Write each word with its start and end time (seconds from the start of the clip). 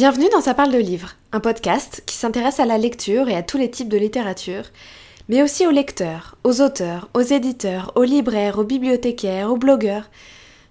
Bienvenue 0.00 0.30
dans 0.32 0.40
Ça 0.40 0.54
parle 0.54 0.72
de 0.72 0.78
livres, 0.78 1.10
un 1.30 1.40
podcast 1.40 2.02
qui 2.06 2.16
s'intéresse 2.16 2.58
à 2.58 2.64
la 2.64 2.78
lecture 2.78 3.28
et 3.28 3.36
à 3.36 3.42
tous 3.42 3.58
les 3.58 3.70
types 3.70 3.90
de 3.90 3.98
littérature, 3.98 4.62
mais 5.28 5.42
aussi 5.42 5.66
aux 5.66 5.70
lecteurs, 5.70 6.38
aux 6.42 6.62
auteurs, 6.62 7.10
aux 7.12 7.20
éditeurs, 7.20 7.92
aux 7.96 8.04
libraires, 8.04 8.58
aux 8.58 8.64
bibliothécaires, 8.64 9.50
aux 9.52 9.58
blogueurs, 9.58 10.08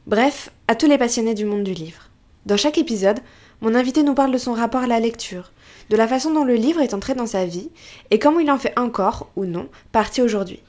bref, 0.07 0.50
à 0.68 0.73
tous 0.73 0.88
les 0.88 0.97
passionnés 0.97 1.36
du 1.36 1.46
monde 1.46 1.62
du 1.62 1.76
livre. 1.76 2.10
Dans 2.47 2.57
chaque 2.57 2.79
épisode, 2.79 3.20
mon 3.62 3.76
invité 3.76 4.02
nous 4.02 4.15
parle 4.15 4.31
de 4.31 4.39
son 4.39 4.54
rapport 4.54 4.81
à 4.81 4.88
la 4.88 5.00
lecture, 5.00 5.52
de 5.91 5.96
la 5.96 6.07
façon 6.07 6.34
dont 6.34 6.43
le 6.43 6.55
livre 6.55 6.82
est 6.82 6.96
entré 6.96 7.14
dans 7.14 7.27
sa 7.27 7.46
vie 7.46 7.70
et 8.09 8.18
comment 8.18 8.39
il 8.39 8.50
en 8.50 8.57
fait 8.57 8.73
encore, 8.80 9.30
ou 9.36 9.46
non, 9.46 9.70
partie 9.91 10.23
aujourd'hui. 10.23 10.64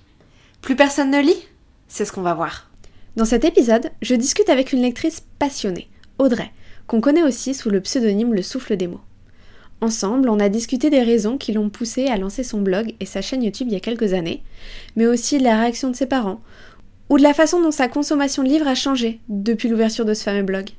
Plus 0.61 0.77
personne 0.77 1.11
ne 1.11 1.23
lit? 1.23 1.49
C'est 1.89 2.05
ce 2.05 2.13
qu'on 2.13 2.21
va 2.21 2.35
voir. 2.35 2.69
Dans 3.17 3.25
cet 3.25 3.47
épisode, 3.47 3.91
je 4.03 4.15
discute 4.15 4.51
avec 4.51 4.75
une 4.75 4.83
lectrice 4.83 5.23
passionnée, 5.39 5.89
Audrey, 6.19 6.53
qu'on 6.91 7.01
connaît 7.01 7.23
aussi 7.23 7.55
sous 7.55 7.71
le 7.71 7.81
pseudonyme 7.81 8.35
Le 8.35 8.43
Souffle 8.43 8.77
des 8.77 8.89
mots. 8.89 9.01
Ensemble, 9.81 10.29
on 10.29 10.41
a 10.41 10.49
discuté 10.49 10.91
des 10.91 11.05
raisons 11.05 11.39
qui 11.39 11.53
l'ont 11.53 11.71
poussée 11.71 12.09
à 12.09 12.17
lancer 12.17 12.43
son 12.43 12.61
blog 12.61 12.95
et 12.99 13.07
sa 13.07 13.23
chaîne 13.23 13.45
YouTube 13.45 13.69
il 13.71 13.75
y 13.75 13.77
a 13.77 13.81
quelques 13.81 14.13
années, 14.13 14.43
mais 14.97 15.07
aussi 15.07 15.39
de 15.39 15.45
la 15.45 15.61
réaction 15.61 15.89
de 15.91 15.95
ses 15.95 16.07
parents, 16.07 16.41
ou 17.09 17.17
de 17.17 17.23
la 17.23 17.33
façon 17.33 17.63
dont 17.63 17.71
sa 17.71 17.87
consommation 17.87 18.43
de 18.43 18.49
livres 18.49 18.67
a 18.67 18.75
changé 18.75 19.21
depuis 19.29 19.69
l'ouverture 19.69 20.05
de 20.05 20.15
ce 20.15 20.25
fameux 20.25 20.43
blog. 20.43 20.71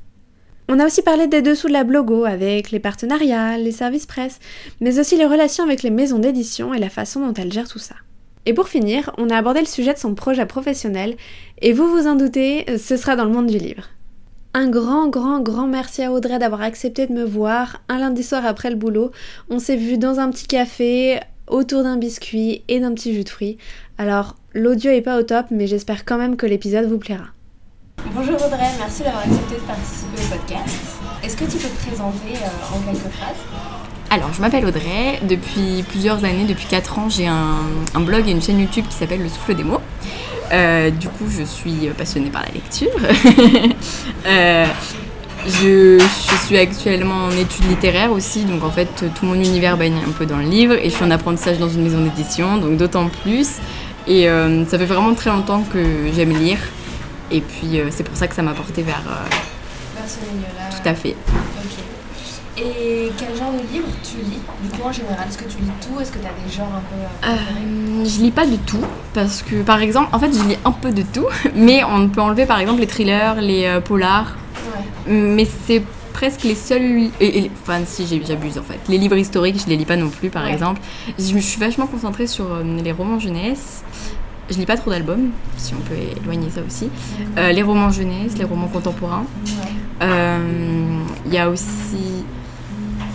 On 0.67 0.79
a 0.79 0.85
aussi 0.85 1.01
parlé 1.01 1.27
des 1.27 1.41
dessous 1.41 1.69
de 1.69 1.73
la 1.73 1.85
blogo 1.85 2.25
avec 2.25 2.71
les 2.71 2.79
partenariats, 2.81 3.57
les 3.57 3.71
services 3.71 4.05
presse, 4.05 4.39
mais 4.81 4.99
aussi 4.99 5.15
les 5.15 5.25
relations 5.25 5.63
avec 5.63 5.81
les 5.81 5.91
maisons 5.91 6.19
d'édition 6.19 6.73
et 6.73 6.79
la 6.79 6.89
façon 6.89 7.25
dont 7.25 7.33
elle 7.35 7.53
gère 7.53 7.69
tout 7.69 7.79
ça. 7.79 7.95
Et 8.45 8.53
pour 8.53 8.67
finir, 8.67 9.15
on 9.17 9.29
a 9.29 9.37
abordé 9.37 9.61
le 9.61 9.65
sujet 9.65 9.93
de 9.93 9.99
son 9.99 10.13
projet 10.13 10.45
professionnel, 10.45 11.15
et 11.61 11.71
vous 11.71 11.87
vous 11.87 12.05
en 12.05 12.15
doutez, 12.15 12.65
ce 12.77 12.97
sera 12.97 13.15
dans 13.15 13.23
le 13.23 13.31
monde 13.31 13.47
du 13.47 13.59
livre. 13.59 13.87
Un 14.53 14.69
grand, 14.69 15.07
grand, 15.07 15.39
grand 15.39 15.65
merci 15.65 16.03
à 16.03 16.11
Audrey 16.11 16.37
d'avoir 16.37 16.61
accepté 16.61 17.07
de 17.07 17.13
me 17.13 17.23
voir 17.23 17.81
un 17.87 17.99
lundi 17.99 18.21
soir 18.21 18.45
après 18.45 18.69
le 18.69 18.75
boulot. 18.75 19.11
On 19.49 19.59
s'est 19.59 19.77
vu 19.77 19.97
dans 19.97 20.19
un 20.19 20.29
petit 20.29 20.45
café, 20.45 21.21
autour 21.47 21.83
d'un 21.83 21.95
biscuit 21.95 22.61
et 22.67 22.81
d'un 22.81 22.93
petit 22.93 23.13
jus 23.13 23.23
de 23.23 23.29
fruits. 23.29 23.57
Alors, 23.97 24.35
l'audio 24.53 24.91
est 24.91 25.01
pas 25.01 25.17
au 25.17 25.23
top, 25.23 25.45
mais 25.51 25.67
j'espère 25.67 26.03
quand 26.03 26.17
même 26.17 26.35
que 26.35 26.45
l'épisode 26.45 26.89
vous 26.89 26.97
plaira. 26.97 27.27
Bonjour 28.13 28.35
Audrey, 28.35 28.67
merci 28.77 29.03
d'avoir 29.03 29.23
accepté 29.23 29.55
de 29.55 29.61
participer 29.61 30.21
au 30.21 30.35
podcast. 30.35 30.79
Est-ce 31.23 31.37
que 31.37 31.45
tu 31.45 31.57
peux 31.57 31.69
te 31.69 31.85
présenter 31.85 32.35
euh, 32.35 32.75
en 32.75 32.91
quelques 32.91 33.13
phrases? 33.13 33.37
Alors, 34.09 34.33
je 34.33 34.41
m'appelle 34.41 34.65
Audrey. 34.65 35.19
Depuis 35.29 35.85
plusieurs 35.87 36.25
années, 36.25 36.43
depuis 36.43 36.65
4 36.65 36.99
ans, 36.99 37.09
j'ai 37.09 37.27
un, 37.27 38.01
blog 38.01 38.27
et 38.27 38.31
une 38.31 38.41
chaîne 38.41 38.59
YouTube 38.59 38.83
qui 38.89 38.97
s'appelle 38.97 39.21
Le 39.21 39.29
Souffle 39.29 39.55
des 39.55 39.63
mots. 39.63 39.79
Euh, 40.51 40.89
du 40.89 41.07
coup, 41.07 41.25
je 41.29 41.43
suis 41.43 41.89
passionnée 41.97 42.29
par 42.29 42.43
la 42.43 42.51
lecture. 42.51 42.89
Euh, 44.27 44.67
je, 45.47 45.97
suis 46.45 46.57
actuellement 46.57 47.25
en 47.25 47.31
études 47.31 47.67
littéraires 47.67 48.11
aussi, 48.11 48.43
donc 48.43 48.63
en 48.63 48.69
fait, 48.69 48.87
tout 49.15 49.25
mon 49.25 49.33
univers 49.33 49.75
baigne 49.75 49.97
un 50.07 50.11
peu 50.11 50.27
dans 50.27 50.37
le 50.37 50.43
livre 50.43 50.73
et 50.73 50.91
je 50.91 50.95
suis 50.95 51.03
en 51.03 51.09
apprentissage 51.09 51.57
dans 51.57 51.69
une 51.69 51.81
maison 51.81 52.01
d'édition, 52.01 52.57
donc 52.57 52.77
d'autant 52.77 53.09
plus. 53.23 53.57
Et 54.05 54.29
euh, 54.29 54.63
ça 54.67 54.77
fait 54.77 54.85
vraiment 54.85 55.15
très 55.15 55.31
longtemps 55.31 55.63
que 55.73 55.79
j'aime 56.15 56.37
lire. 56.37 56.59
Et 57.31 57.41
puis, 57.41 57.79
c'est 57.89 58.03
pour 58.03 58.15
ça 58.15 58.27
que 58.27 58.35
ça 58.35 58.43
m'a 58.43 58.53
porté 58.53 58.83
vers. 58.83 59.01
vers 59.01 60.07
ce 60.07 60.19
milieu-là. 60.19 60.69
Tout 60.69 60.87
à 60.87 60.93
fait. 60.93 61.15
Et 62.63 63.11
quel 63.17 63.35
genre 63.35 63.51
de 63.51 63.73
livre 63.73 63.87
tu 64.03 64.17
lis 64.17 64.39
Du 64.61 64.69
coup, 64.69 64.87
en 64.87 64.91
général, 64.91 65.27
est-ce 65.27 65.37
que 65.37 65.45
tu 65.45 65.57
lis 65.57 65.71
tout? 65.81 65.99
Est-ce 65.99 66.11
que 66.11 66.19
tu 66.19 66.25
as 66.25 66.47
des 66.47 66.51
genres 66.51 66.71
un 66.75 66.81
peu. 66.81 67.27
Euh, 67.27 67.33
euh 67.33 68.05
je 68.05 68.21
lis 68.21 68.31
pas 68.31 68.45
de 68.45 68.55
tout. 68.55 68.83
Parce 69.13 69.41
que, 69.41 69.63
par 69.63 69.81
exemple, 69.81 70.09
en 70.13 70.19
fait, 70.19 70.31
je 70.31 70.43
lis 70.47 70.57
un 70.63 70.71
peu 70.71 70.91
de 70.91 71.01
tout. 71.01 71.25
Mais 71.55 71.83
on 71.83 72.07
peut 72.09 72.21
enlever, 72.21 72.45
par 72.45 72.59
exemple, 72.59 72.81
les 72.81 72.87
thrillers, 72.87 73.41
les 73.41 73.65
euh, 73.65 73.79
polars. 73.79 74.35
Ouais. 74.55 75.13
Mais 75.13 75.47
c'est 75.65 75.81
presque 76.13 76.43
les 76.43 76.55
seuls. 76.55 77.09
enfin, 77.63 77.79
si 77.85 78.05
j'abuse 78.05 78.57
en 78.59 78.63
fait. 78.63 78.79
Les 78.89 78.99
livres 78.99 79.17
historiques, 79.17 79.59
je 79.63 79.67
les 79.67 79.77
lis 79.77 79.85
pas 79.85 79.97
non 79.97 80.09
plus, 80.09 80.29
par 80.29 80.45
exemple. 80.45 80.81
Je 81.17 81.33
me 81.33 81.39
suis 81.39 81.59
vachement 81.59 81.87
concentrée 81.87 82.27
sur 82.27 82.45
euh, 82.45 82.63
les 82.83 82.91
romans 82.91 83.17
jeunesse. 83.17 83.83
Je 84.51 84.57
lis 84.57 84.65
pas 84.65 84.75
trop 84.75 84.91
d'albums, 84.91 85.29
si 85.55 85.73
on 85.73 85.81
peut 85.81 85.95
éloigner 86.21 86.49
ça 86.49 86.59
aussi. 86.67 86.89
les 87.37 87.63
romans 87.63 87.89
jeunesse, 87.89 88.37
les 88.37 88.43
romans 88.43 88.67
contemporains. 88.67 89.25
Il 90.01 91.33
y 91.33 91.37
a 91.37 91.49
aussi 91.49 92.25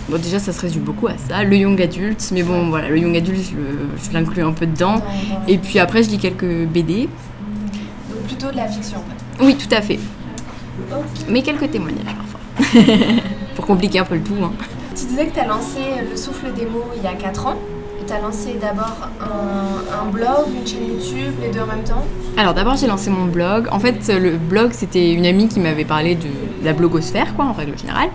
Bon, 0.09 0.17
déjà, 0.21 0.39
ça 0.39 0.53
se 0.53 0.61
résume 0.61 0.83
beaucoup 0.83 1.07
à 1.07 1.17
ça. 1.17 1.43
Le 1.43 1.55
young 1.57 1.81
adulte, 1.81 2.29
mais 2.31 2.43
bon, 2.43 2.69
voilà, 2.69 2.89
le 2.89 2.97
young 2.97 3.15
adulte, 3.17 3.51
je, 3.51 4.13
l'inclus 4.13 4.43
un 4.43 4.53
peu 4.53 4.65
dedans. 4.65 5.01
Et 5.47 5.57
puis 5.57 5.79
après, 5.79 6.03
je 6.03 6.09
lis 6.09 6.17
quelques 6.17 6.65
BD. 6.65 7.09
Donc 8.09 8.19
plutôt 8.25 8.51
de 8.51 8.55
la 8.55 8.67
fiction, 8.67 8.99
en 8.99 9.39
fait. 9.39 9.45
Oui, 9.45 9.55
tout 9.55 9.73
à 9.75 9.81
fait. 9.81 9.99
Mais 11.27 11.41
quelques 11.41 11.69
témoignages 11.71 12.05
parfois. 12.05 12.81
Pour 13.55 13.65
compliquer 13.65 13.99
un 13.99 14.05
peu 14.05 14.15
le 14.15 14.21
tout. 14.21 14.35
Hein. 14.41 14.51
Tu 14.95 15.05
disais 15.05 15.27
que 15.27 15.33
tu 15.33 15.39
as 15.39 15.47
lancé 15.47 15.79
Le 16.09 16.15
Souffle 16.15 16.53
des 16.53 16.65
mots 16.65 16.85
il 16.95 17.03
y 17.03 17.07
a 17.07 17.13
4 17.13 17.47
ans 17.47 17.57
tu 18.07 18.13
as 18.13 18.21
lancé 18.21 18.55
d'abord 18.59 19.09
un, 19.19 20.09
blog, 20.09 20.47
une 20.57 20.65
chaîne 20.65 20.87
YouTube, 20.87 21.33
les 21.41 21.49
deux 21.49 21.59
en 21.59 21.65
même 21.65 21.83
temps 21.83 22.05
Alors 22.37 22.53
d'abord 22.53 22.77
j'ai 22.77 22.87
lancé 22.87 23.09
mon 23.09 23.25
blog. 23.25 23.67
En 23.71 23.79
fait 23.79 24.07
le 24.07 24.37
blog 24.37 24.71
c'était 24.71 25.11
une 25.11 25.25
amie 25.25 25.49
qui 25.49 25.59
m'avait 25.59 25.83
parlé 25.83 26.15
de, 26.15 26.29
la 26.63 26.73
blogosphère 26.73 27.35
quoi 27.35 27.45
en 27.45 27.53
règle 27.53 27.77
générale. 27.77 28.09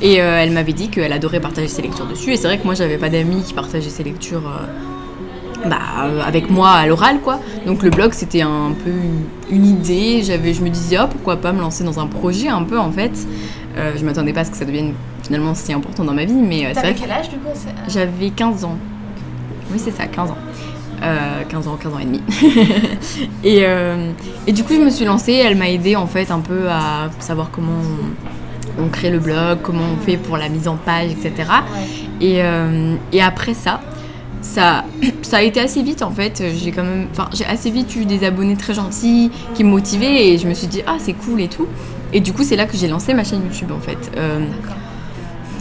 Et 0.00 0.20
euh, 0.20 0.38
elle 0.42 0.52
m'avait 0.52 0.72
dit 0.72 0.88
qu'elle 0.88 1.12
adorait 1.12 1.40
partager 1.40 1.68
ses 1.68 1.82
lectures 1.82 2.06
dessus. 2.06 2.32
Et 2.32 2.36
c'est 2.36 2.46
vrai 2.46 2.58
que 2.58 2.64
moi 2.64 2.74
j'avais 2.74 2.98
pas 2.98 3.08
d'amis 3.08 3.42
qui 3.42 3.54
partageaient 3.54 3.90
ses 3.90 4.04
lectures 4.04 4.46
euh, 4.46 5.68
bah, 5.68 5.78
avec 6.24 6.50
moi 6.50 6.70
à 6.70 6.86
l'oral 6.86 7.20
quoi. 7.20 7.40
Donc 7.66 7.82
le 7.82 7.90
blog 7.90 8.12
c'était 8.12 8.42
un 8.42 8.72
peu 8.84 8.92
une, 9.50 9.66
idée. 9.66 10.22
J'avais, 10.22 10.54
je 10.54 10.62
me 10.62 10.70
disais 10.70 10.98
oh, 11.00 11.06
pourquoi 11.10 11.36
pas 11.36 11.52
me 11.52 11.60
lancer 11.60 11.84
dans 11.84 12.00
un 12.00 12.06
projet 12.06 12.48
un 12.48 12.62
peu 12.62 12.78
en 12.78 12.92
fait. 12.92 13.12
Euh, 13.76 13.92
je 13.96 14.04
m'attendais 14.04 14.32
pas 14.32 14.40
à 14.40 14.44
ce 14.44 14.50
que 14.50 14.56
ça 14.56 14.64
devienne 14.64 14.94
finalement 15.22 15.54
si 15.54 15.72
important 15.72 16.04
dans 16.04 16.14
ma 16.14 16.24
vie. 16.24 16.34
Mais 16.34 16.72
c'est 16.74 16.80
vrai 16.80 16.94
quel 16.98 17.10
âge 17.10 17.28
du 17.28 17.36
coup 17.36 17.50
J'avais 17.88 18.30
15 18.30 18.64
ans. 18.64 18.76
Oui, 19.72 19.78
c'est 19.78 19.92
ça, 19.92 20.06
15 20.06 20.30
ans. 20.30 20.36
15 21.00 21.66
euh, 21.66 21.70
ans, 21.70 21.76
15 21.76 21.94
ans 21.94 21.98
et 21.98 22.04
demi. 22.04 22.22
et, 23.44 23.60
euh, 23.64 24.12
et, 24.46 24.52
du 24.52 24.64
coup, 24.64 24.74
je 24.74 24.80
me 24.80 24.90
suis 24.90 25.04
lancée. 25.04 25.32
Elle 25.32 25.56
m'a 25.56 25.70
aidé 25.70 25.96
en 25.96 26.06
fait 26.06 26.30
un 26.30 26.40
peu 26.40 26.68
à 26.68 27.10
savoir 27.20 27.50
comment 27.50 27.80
on, 28.78 28.88
crée 28.88 29.10
le 29.10 29.18
blog, 29.18 29.60
comment 29.62 29.84
on 29.94 30.00
fait 30.04 30.16
pour 30.16 30.36
la 30.36 30.48
mise 30.48 30.68
en 30.68 30.76
page, 30.76 31.10
etc. 31.10 31.50
Et, 32.20 32.42
euh, 32.42 32.94
et, 33.12 33.22
après 33.22 33.54
ça, 33.54 33.80
ça, 34.42 34.84
ça 35.22 35.38
a 35.38 35.42
été 35.42 35.60
assez 35.60 35.82
vite 35.82 36.02
en 36.02 36.10
fait. 36.10 36.42
J'ai 36.54 36.72
quand 36.72 36.84
même, 36.84 37.06
enfin, 37.12 37.28
j'ai 37.32 37.46
assez 37.46 37.70
vite 37.70 37.94
eu 37.96 38.04
des 38.04 38.24
abonnés 38.24 38.56
très 38.56 38.74
gentils 38.74 39.30
qui 39.54 39.64
me 39.64 39.70
motivaient 39.70 40.28
et 40.28 40.38
je 40.38 40.46
me 40.46 40.54
suis 40.54 40.66
dit 40.66 40.82
ah 40.86 40.96
c'est 40.98 41.14
cool 41.14 41.40
et 41.40 41.48
tout. 41.48 41.66
Et 42.12 42.20
du 42.20 42.32
coup, 42.32 42.42
c'est 42.42 42.56
là 42.56 42.66
que 42.66 42.76
j'ai 42.76 42.88
lancé 42.88 43.14
ma 43.14 43.24
chaîne 43.24 43.42
YouTube 43.42 43.70
en 43.72 43.80
fait. 43.80 44.10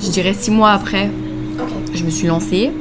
je 0.02 0.10
dirais 0.10 0.34
six 0.34 0.52
mois 0.52 0.72
après, 0.72 1.10
je 1.94 2.04
me 2.04 2.10
suis 2.10 2.28
lancée. 2.28 2.72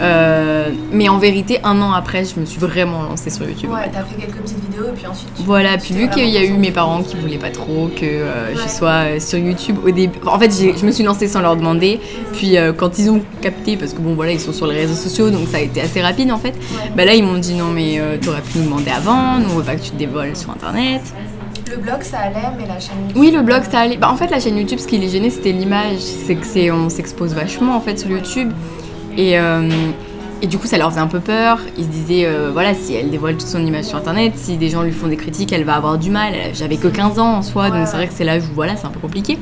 Euh, 0.00 0.70
mais 0.92 1.08
en 1.08 1.18
vérité, 1.18 1.58
un 1.64 1.80
an 1.82 1.92
après, 1.92 2.24
je 2.24 2.38
me 2.38 2.44
suis 2.44 2.58
vraiment 2.58 3.02
lancée 3.02 3.30
sur 3.30 3.48
YouTube. 3.48 3.70
Ouais, 3.70 3.90
t'as 3.92 4.04
fait 4.04 4.16
quelques 4.20 4.36
petites 4.36 4.60
vidéos 4.68 4.88
et 4.88 4.92
puis 4.92 5.06
ensuite. 5.06 5.30
Voilà, 5.38 5.78
puis 5.78 5.94
vu 5.94 6.08
qu'il 6.08 6.28
y 6.28 6.36
a 6.36 6.44
eu 6.44 6.52
mes 6.52 6.70
parents 6.70 7.02
qui 7.02 7.16
voulaient 7.16 7.38
pas 7.38 7.50
trop 7.50 7.88
que 7.88 8.04
euh, 8.04 8.54
je 8.54 8.68
sois 8.68 9.04
euh, 9.06 9.20
sur 9.20 9.38
YouTube 9.38 9.76
au 9.84 9.90
début. 9.90 10.18
En 10.26 10.38
fait, 10.38 10.50
je 10.50 10.84
me 10.84 10.90
suis 10.90 11.04
lancée 11.04 11.28
sans 11.28 11.40
leur 11.40 11.56
demander. 11.56 12.00
Puis 12.32 12.56
quand 12.76 12.98
ils 12.98 13.10
ont 13.10 13.22
capté, 13.40 13.76
parce 13.76 13.92
que 13.92 14.00
bon, 14.00 14.14
voilà, 14.14 14.32
ils 14.32 14.40
sont 14.40 14.52
sur 14.52 14.66
les 14.66 14.76
réseaux 14.76 14.94
sociaux, 14.94 15.30
donc 15.30 15.48
ça 15.48 15.58
a 15.58 15.60
été 15.60 15.80
assez 15.80 16.02
rapide 16.02 16.30
en 16.30 16.38
fait. 16.38 16.54
Bah 16.96 17.04
là, 17.04 17.14
ils 17.14 17.24
m'ont 17.24 17.38
dit 17.38 17.54
non, 17.54 17.68
mais 17.68 18.00
t'aurais 18.20 18.42
pu 18.42 18.58
nous 18.58 18.64
demander 18.64 18.90
avant, 18.90 19.38
nous 19.38 19.50
on 19.52 19.58
veut 19.58 19.64
pas 19.64 19.76
que 19.76 19.82
tu 19.82 19.90
te 19.90 19.96
dévoiles 19.96 20.36
sur 20.36 20.50
internet. 20.50 21.02
Le 21.70 21.78
blog 21.78 22.02
ça 22.02 22.18
allait, 22.18 22.36
mais 22.58 22.66
la 22.66 22.78
chaîne 22.78 22.96
YouTube. 23.08 23.16
Oui, 23.16 23.30
le 23.32 23.42
blog 23.42 23.62
ça 23.68 23.80
allait. 23.80 23.96
Bah, 23.96 24.10
en 24.10 24.16
fait, 24.16 24.28
la 24.28 24.38
chaîne 24.38 24.56
YouTube, 24.56 24.78
ce 24.78 24.86
qui 24.86 24.98
les 24.98 25.08
gênait, 25.08 25.30
c'était 25.30 25.52
l'image. 25.52 25.98
C'est 25.98 26.36
que 26.36 26.46
c'est, 26.46 26.70
on 26.70 26.88
s'expose 26.88 27.34
vachement 27.34 27.76
en 27.76 27.80
fait 27.80 27.98
sur 27.98 28.08
YouTube. 28.08 28.52
Et, 29.16 29.38
euh, 29.38 29.70
et 30.42 30.46
du 30.46 30.58
coup, 30.58 30.66
ça 30.66 30.78
leur 30.78 30.90
faisait 30.90 31.00
un 31.00 31.06
peu 31.06 31.20
peur. 31.20 31.58
Ils 31.76 31.84
se 31.84 31.88
disaient, 31.88 32.26
euh, 32.26 32.50
voilà, 32.52 32.74
si 32.74 32.94
elle 32.94 33.10
dévoile 33.10 33.36
toute 33.36 33.48
son 33.48 33.64
image 33.64 33.84
sur 33.84 33.98
Internet, 33.98 34.34
si 34.36 34.56
des 34.56 34.68
gens 34.68 34.82
lui 34.82 34.92
font 34.92 35.08
des 35.08 35.16
critiques, 35.16 35.52
elle 35.52 35.64
va 35.64 35.74
avoir 35.74 35.98
du 35.98 36.10
mal. 36.10 36.34
J'avais 36.54 36.76
que 36.76 36.88
15 36.88 37.18
ans 37.18 37.36
en 37.36 37.42
soi, 37.42 37.70
donc 37.70 37.86
c'est 37.86 37.96
vrai 37.96 38.06
que 38.06 38.14
c'est 38.14 38.24
l'âge 38.24 38.42
où, 38.44 38.54
voilà, 38.54 38.76
c'est 38.76 38.86
un 38.86 38.90
peu 38.90 39.00
compliqué. 39.00 39.38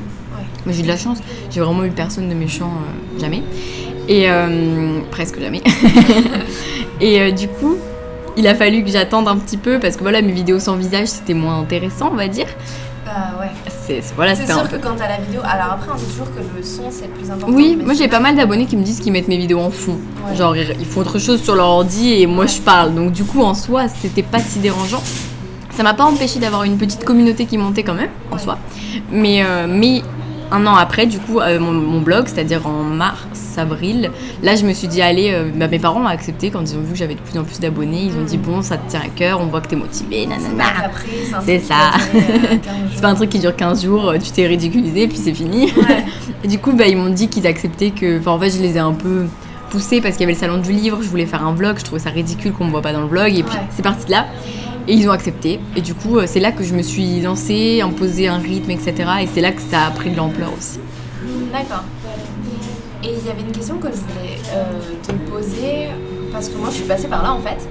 Mais 0.65 0.73
j'ai 0.73 0.83
de 0.83 0.87
la 0.87 0.97
chance. 0.97 1.19
J'ai 1.51 1.61
vraiment 1.61 1.83
eu 1.83 1.91
personne 1.91 2.27
de 2.29 2.33
méchant, 2.33 2.71
euh, 2.71 3.19
jamais. 3.19 3.43
Et 4.07 4.27
presque 5.11 5.39
jamais. 5.39 5.61
et 7.01 7.31
du 7.31 7.47
coup, 7.47 7.77
il 8.37 8.47
a 8.47 8.53
fallu 8.53 8.83
que 8.83 8.89
j'attende 8.89 9.27
un 9.27 9.37
petit 9.37 9.57
peu 9.57 9.79
parce 9.79 9.95
que 9.95 10.01
voilà, 10.01 10.21
mes 10.21 10.31
vidéos 10.31 10.59
sans 10.59 10.75
visage, 10.75 11.07
c'était 11.07 11.33
moins 11.33 11.59
intéressant, 11.59 12.09
on 12.11 12.15
va 12.15 12.27
dire. 12.27 12.47
Bah 13.05 13.39
ouais. 13.39 13.49
C'est 13.87 14.01
voilà, 14.15 14.35
sûr 14.35 14.43
un 14.57 14.65
que 14.65 14.77
quand 14.77 14.95
t'as 14.97 15.07
la 15.07 15.17
vidéo. 15.17 15.41
Alors 15.43 15.73
après, 15.73 15.91
on 15.93 15.95
dit 15.95 16.05
toujours 16.05 16.27
que 16.33 16.39
le 16.39 16.63
son 16.63 16.89
c'est 16.89 17.05
le 17.05 17.11
plus 17.11 17.29
important. 17.29 17.53
Oui, 17.55 17.75
moi 17.75 17.93
j'ai 17.93 18.07
pas 18.07 18.19
mal 18.19 18.35
d'abonnés 18.35 18.65
qui 18.65 18.77
me 18.77 18.83
disent 18.83 18.99
qu'ils 18.99 19.13
mettent 19.13 19.27
mes 19.27 19.37
vidéos 19.37 19.59
en 19.59 19.69
fond. 19.69 19.97
Genre 20.35 20.55
ils 20.55 20.85
font 20.85 21.01
autre 21.01 21.19
chose 21.19 21.41
sur 21.41 21.55
leur 21.55 21.67
ordi 21.67 22.13
et 22.13 22.25
moi 22.27 22.47
je 22.47 22.59
parle. 22.59 22.95
Donc 22.95 23.11
du 23.11 23.23
coup 23.23 23.41
en 23.41 23.53
soi, 23.53 23.87
c'était 23.87 24.23
pas 24.23 24.39
si 24.39 24.59
dérangeant. 24.59 25.03
Ça 25.69 25.83
m'a 25.83 25.93
pas 25.93 26.05
empêché 26.05 26.39
d'avoir 26.39 26.63
une 26.63 26.77
petite 26.77 27.03
communauté 27.03 27.45
qui 27.45 27.57
montait 27.57 27.83
quand 27.83 27.93
même 27.93 28.09
en 28.31 28.37
soi. 28.37 28.57
Mais, 29.11 29.43
euh, 29.43 29.67
mais 29.69 30.01
un 30.51 30.65
an 30.67 30.75
après, 30.75 31.05
du 31.05 31.19
coup, 31.19 31.39
euh, 31.39 31.59
mon, 31.59 31.71
mon 31.71 32.01
blog, 32.01 32.27
c'est-à-dire 32.27 32.65
en 32.67 32.83
mars, 32.83 33.25
avril, 33.57 34.11
là, 34.43 34.55
je 34.55 34.65
me 34.65 34.73
suis 34.73 34.87
dit, 34.87 35.01
allez, 35.01 35.31
euh, 35.31 35.49
bah, 35.55 35.67
mes 35.67 35.79
parents 35.79 36.01
ont 36.01 36.07
accepté 36.07 36.49
quand 36.51 36.61
ils 36.61 36.75
ont 36.77 36.81
vu 36.81 36.91
que 36.91 36.97
j'avais 36.97 37.15
de 37.15 37.19
plus 37.19 37.37
en 37.39 37.43
plus 37.43 37.59
d'abonnés. 37.59 38.03
Ils 38.05 38.17
ont 38.19 38.23
dit, 38.23 38.37
bon, 38.37 38.61
ça 38.61 38.77
te 38.77 38.89
tient 38.89 39.01
à 39.01 39.07
cœur, 39.09 39.39
on 39.41 39.45
voit 39.45 39.61
que 39.61 39.67
t'es 39.67 39.75
motivé, 39.75 40.25
nanana. 40.27 40.91
C'est 41.45 41.59
ça. 41.59 41.91
c'est 42.93 43.01
pas 43.01 43.09
un 43.09 43.15
truc 43.15 43.29
qui 43.29 43.39
dure 43.39 43.55
15 43.55 43.83
jours, 43.83 44.13
tu 44.23 44.31
t'es 44.31 44.45
ridiculisé, 44.47 45.07
puis 45.07 45.17
c'est 45.17 45.33
fini. 45.33 45.71
Ouais. 45.73 46.05
Et 46.43 46.47
du 46.49 46.59
coup, 46.59 46.73
bah, 46.73 46.87
ils 46.87 46.97
m'ont 46.97 47.09
dit 47.09 47.27
qu'ils 47.29 47.47
acceptaient 47.47 47.91
que. 47.91 48.19
Enfin, 48.19 48.31
en 48.31 48.39
fait, 48.39 48.49
je 48.51 48.61
les 48.61 48.75
ai 48.75 48.79
un 48.79 48.93
peu 48.93 49.25
poussés 49.69 49.99
parce 49.99 50.15
qu'il 50.15 50.21
y 50.21 50.23
avait 50.25 50.33
le 50.33 50.39
salon 50.39 50.57
du 50.59 50.71
livre, 50.71 50.99
je 51.01 51.07
voulais 51.09 51.25
faire 51.25 51.45
un 51.45 51.53
vlog, 51.53 51.77
je 51.79 51.83
trouvais 51.83 51.99
ça 51.99 52.09
ridicule 52.11 52.51
qu'on 52.53 52.65
me 52.65 52.71
voit 52.71 52.81
pas 52.83 52.93
dans 52.93 53.01
le 53.01 53.07
vlog, 53.07 53.29
et 53.35 53.43
puis 53.43 53.55
Ouais. 53.55 53.63
c'est 53.75 53.81
parti 53.81 54.05
de 54.05 54.11
là. 54.11 54.25
Et 54.87 54.93
ils 54.93 55.09
ont 55.09 55.11
accepté. 55.11 55.59
Et 55.75 55.81
du 55.81 55.93
coup, 55.95 56.17
euh, 56.17 56.25
c'est 56.27 56.39
là 56.39 56.51
que 56.51 56.63
je 56.63 56.73
me 56.73 56.83
suis 56.83 57.19
lancée, 57.21 57.81
imposé 57.81 58.27
un 58.27 58.37
rythme, 58.37 58.71
etc. 58.71 58.93
Et 59.21 59.27
c'est 59.27 59.41
là 59.41 59.51
que 59.51 59.61
ça 59.61 59.87
a 59.87 59.91
pris 59.91 60.11
de 60.11 60.15
l'ampleur 60.15 60.51
aussi. 60.57 60.79
D'accord. 61.51 61.83
Et 63.03 63.13
il 63.19 63.25
y 63.25 63.29
avait 63.29 63.41
une 63.41 63.51
question 63.51 63.77
que 63.77 63.87
je 63.87 63.97
voulais 63.97 64.37
euh, 64.53 64.79
te 65.07 65.11
poser, 65.29 65.89
parce 66.31 66.49
que 66.49 66.57
moi 66.57 66.69
je 66.69 66.75
suis 66.75 66.85
passée 66.85 67.07
par 67.07 67.23
là 67.23 67.33
en 67.33 67.39
fait. 67.39 67.67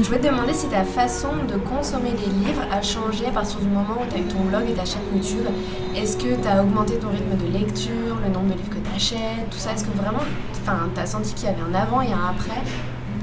Je 0.00 0.06
voulais 0.06 0.20
te 0.20 0.26
demander 0.26 0.54
si 0.54 0.66
ta 0.68 0.82
façon 0.84 1.28
de 1.46 1.56
consommer 1.58 2.10
les 2.12 2.46
livres 2.46 2.62
a 2.72 2.80
changé 2.80 3.26
à 3.26 3.30
partir 3.30 3.58
du 3.60 3.68
moment 3.68 3.98
où 4.00 4.10
tu 4.10 4.16
as 4.16 4.20
eu 4.20 4.24
ton 4.24 4.40
blog 4.44 4.62
et 4.68 4.72
ta 4.72 4.86
chaîne 4.86 5.02
YouTube. 5.14 5.46
Est-ce 5.94 6.16
que 6.16 6.40
tu 6.40 6.48
as 6.48 6.62
augmenté 6.62 6.94
ton 6.94 7.08
rythme 7.08 7.36
de 7.36 7.52
lecture, 7.58 8.16
le 8.26 8.32
nombre 8.32 8.46
de 8.46 8.54
livres 8.54 8.70
que 8.70 8.78
tu 8.78 8.96
achètes, 8.96 9.50
tout 9.50 9.58
ça? 9.58 9.72
Est-ce 9.74 9.84
que 9.84 9.96
vraiment 9.96 10.24
tu 10.64 11.00
as 11.00 11.06
senti 11.06 11.34
qu'il 11.34 11.44
y 11.44 11.48
avait 11.48 11.60
un 11.60 11.74
avant 11.74 12.00
et 12.00 12.12
un 12.12 12.30
après 12.30 12.62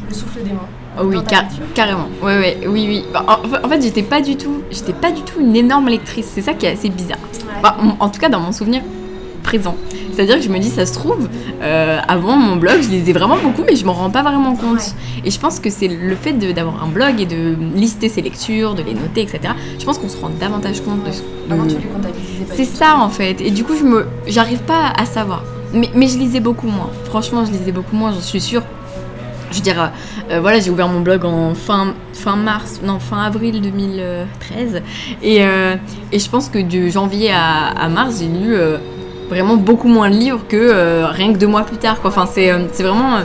le 0.08 0.14
souffle 0.14 0.44
des 0.44 0.54
mots? 0.54 0.70
Oh 1.00 1.04
oui, 1.06 1.18
car- 1.28 1.46
carrément. 1.74 2.08
Ouais, 2.24 2.38
ouais, 2.38 2.58
oui, 2.68 2.86
oui. 2.88 3.04
Bah, 3.14 3.26
en, 3.28 3.66
en 3.66 3.70
fait, 3.70 3.82
j'étais 3.82 4.04
pas 4.04 4.22
du 4.22 4.36
tout, 4.38 4.62
j'étais 4.72 4.94
pas 4.94 5.12
du 5.12 5.22
tout 5.22 5.40
une 5.40 5.56
énorme 5.56 5.88
lectrice. 5.90 6.30
C'est 6.34 6.42
ça 6.42 6.54
qui 6.54 6.66
est 6.66 6.72
assez 6.74 6.90
bizarre. 6.90 7.20
Ouais. 7.34 7.62
Bah, 7.64 7.78
en- 7.82 8.04
en 8.06 8.10
tout 8.10 8.20
cas, 8.20 8.30
dans 8.30 8.40
mon 8.40 8.52
souvenir 8.52 8.82
présent. 9.44 9.76
C'est-à-dire 10.12 10.38
que 10.38 10.42
je 10.42 10.50
me 10.50 10.58
dis, 10.60 10.70
ça 10.70 10.86
se 10.86 10.94
trouve, 10.94 11.30
euh, 11.62 12.00
avant 12.08 12.36
mon 12.36 12.56
blog, 12.58 12.82
je 12.82 12.90
lisais 12.90 13.14
vraiment 13.14 13.38
beaucoup, 13.38 13.62
mais 13.66 13.76
je 13.78 13.86
m'en 13.86 13.94
rends 13.94 14.10
pas 14.10 14.24
vraiment 14.24 14.56
compte. 14.56 14.80
Ouais. 14.80 15.22
Et 15.24 15.32
je 15.32 15.40
pense 15.40 15.60
que 15.60 15.70
c'est 15.70 15.88
le 15.88 16.16
fait 16.16 16.34
d'avoir 16.34 16.84
un 16.84 16.88
blog 16.88 17.22
et 17.22 17.26
de 17.26 17.56
lister 17.76 18.10
ses 18.10 18.22
lectures, 18.22 18.74
de 18.74 18.82
les 18.82 18.94
noter, 18.94 19.22
etc. 19.22 19.54
Je 19.80 19.86
pense 19.86 20.00
qu'on 20.00 20.10
se 20.10 20.18
rend 20.18 20.30
davantage 20.40 20.82
compte 20.82 21.04
de 21.06 21.12
ce 21.12 21.22
Avant 21.50 21.64
de- 21.64 21.70
tu 21.70 21.78
les 21.78 21.84
comptabilisais 21.88 22.46
pas 22.46 22.56
C'est 22.56 22.66
tout. 22.66 22.76
ça 22.76 22.98
en 22.98 23.10
fait. 23.10 23.40
Et 23.40 23.52
du 23.52 23.64
coup, 23.64 23.74
je 23.80 23.86
me, 23.86 24.06
j'arrive 24.26 24.60
pas 24.64 24.92
à 24.98 25.06
savoir. 25.06 25.44
Mais, 25.74 25.90
mais 25.96 26.08
je 26.08 26.18
lisais 26.18 26.40
beaucoup 26.42 26.68
moins. 26.68 26.90
Franchement, 27.06 27.46
je 27.46 27.52
lisais 27.52 27.72
beaucoup 27.72 27.96
moins, 27.96 28.12
j'en 28.12 28.20
suis 28.22 28.42
sûre. 28.42 28.64
Je 29.52 29.58
veux 29.58 29.62
dire, 29.62 29.82
euh, 29.82 29.88
euh, 30.32 30.40
voilà, 30.42 30.60
j'ai 30.60 30.70
ouvert 30.70 30.88
mon 30.88 31.00
blog 31.00 31.26
en 31.26 31.56
fin, 31.56 31.94
fin 32.14 32.36
mars, 32.36 32.82
non, 32.84 33.00
fin 33.00 33.24
avril 33.24 33.62
2013. 33.62 34.82
Et, 35.24 35.46
euh, 35.46 35.76
et 36.12 36.20
je 36.20 36.30
pense 36.30 36.50
que 36.50 36.60
de 36.60 36.90
janvier 36.90 37.32
à, 37.32 37.88
mars, 37.90 38.18
j'ai 38.20 38.28
lu 38.28 38.58
vraiment 39.30 39.56
beaucoup 39.56 39.88
moins 39.88 40.10
de 40.10 40.16
livres 40.16 40.42
que 40.48 41.04
rien 41.06 41.34
que 41.34 41.38
deux 41.38 41.48
mois 41.48 41.64
plus 41.64 41.78
tard. 41.78 42.02
Quoi. 42.02 42.10
Enfin, 42.10 42.26
c'est, 42.26 42.52
vraiment. 42.82 43.20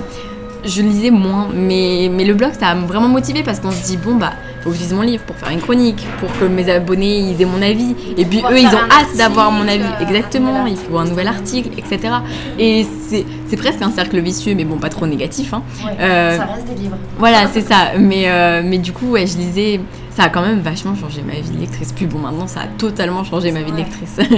je 0.65 0.83
lisais 0.83 1.11
moins. 1.11 1.49
Mais, 1.53 2.09
mais 2.11 2.25
le 2.25 2.35
blog, 2.35 2.53
ça 2.59 2.69
a 2.69 2.75
vraiment 2.75 3.09
motivé 3.09 3.43
parce 3.43 3.61
qu'on 3.61 3.73
se 3.73 3.85
dit, 3.85 3.97
bon, 3.97 4.15
bah, 4.15 4.33
faut 4.62 4.70
que 4.70 4.76
je 4.76 4.81
lise 4.82 4.93
mon 4.93 5.03
livre 5.03 5.25
pour 5.25 5.37
faire 5.37 5.50
une 5.50 5.61
chronique, 5.61 6.06
pour 6.20 6.31
que 6.38 6.44
mes 6.44 6.70
abonnés 6.70 7.19
ils 7.19 7.41
aient 7.43 7.44
mon 7.47 7.61
avis. 7.62 7.94
Et 8.17 8.25
puis 8.25 8.38
eux, 8.50 8.59
ils 8.59 8.67
ont 8.69 8.88
hâte 8.91 9.17
d'avoir 9.17 9.50
mon 9.50 9.67
avis. 9.69 9.82
euh, 9.82 10.03
Exactement, 10.06 10.67
il 10.67 10.76
faut 10.76 10.99
un 10.99 11.05
nouvel 11.05 11.29
article, 11.29 11.70
etc. 11.76 12.14
Et 12.59 12.87
c'est, 13.09 13.25
presque 13.56 13.82
un 13.82 13.91
cercle 13.91 14.19
vicieux, 14.20 14.55
mais 14.55 14.64
bon, 14.64 14.79
pas 14.79 14.88
trop 14.88 15.06
négatif. 15.06 15.53
Hein. 15.53 15.62
Ouais, 15.85 15.93
Euh, 16.00 16.37
Ça 16.38 16.44
reste 16.47 16.67
des 16.69 16.75
livres. 16.82 16.97
Voilà, 17.19 17.47
c'est 17.53 17.61
ça. 17.61 17.93
Mais, 17.99 18.25
euh, 18.29 18.62
mais 18.64 18.79
du 18.79 18.93
coup, 18.93 19.06
ouais, 19.11 19.26
je 19.26 19.37
lisais. 19.37 19.81
Ça 20.11 20.25
a 20.25 20.29
quand 20.29 20.43
même 20.43 20.61
vachement 20.61 20.94
changé 20.94 21.23
ma 21.23 21.35
vie 21.41 21.50
de 21.50 21.59
lectrice. 21.59 21.93
Puis 21.93 22.06
bon, 22.06 22.19
maintenant, 22.19 22.47
ça 22.47 22.61
a 22.61 22.67
totalement 22.79 23.25
changé 23.25 23.50
ma 23.53 23.62
vie 23.62 23.73
de 23.73 23.76
lectrice. 23.79 24.19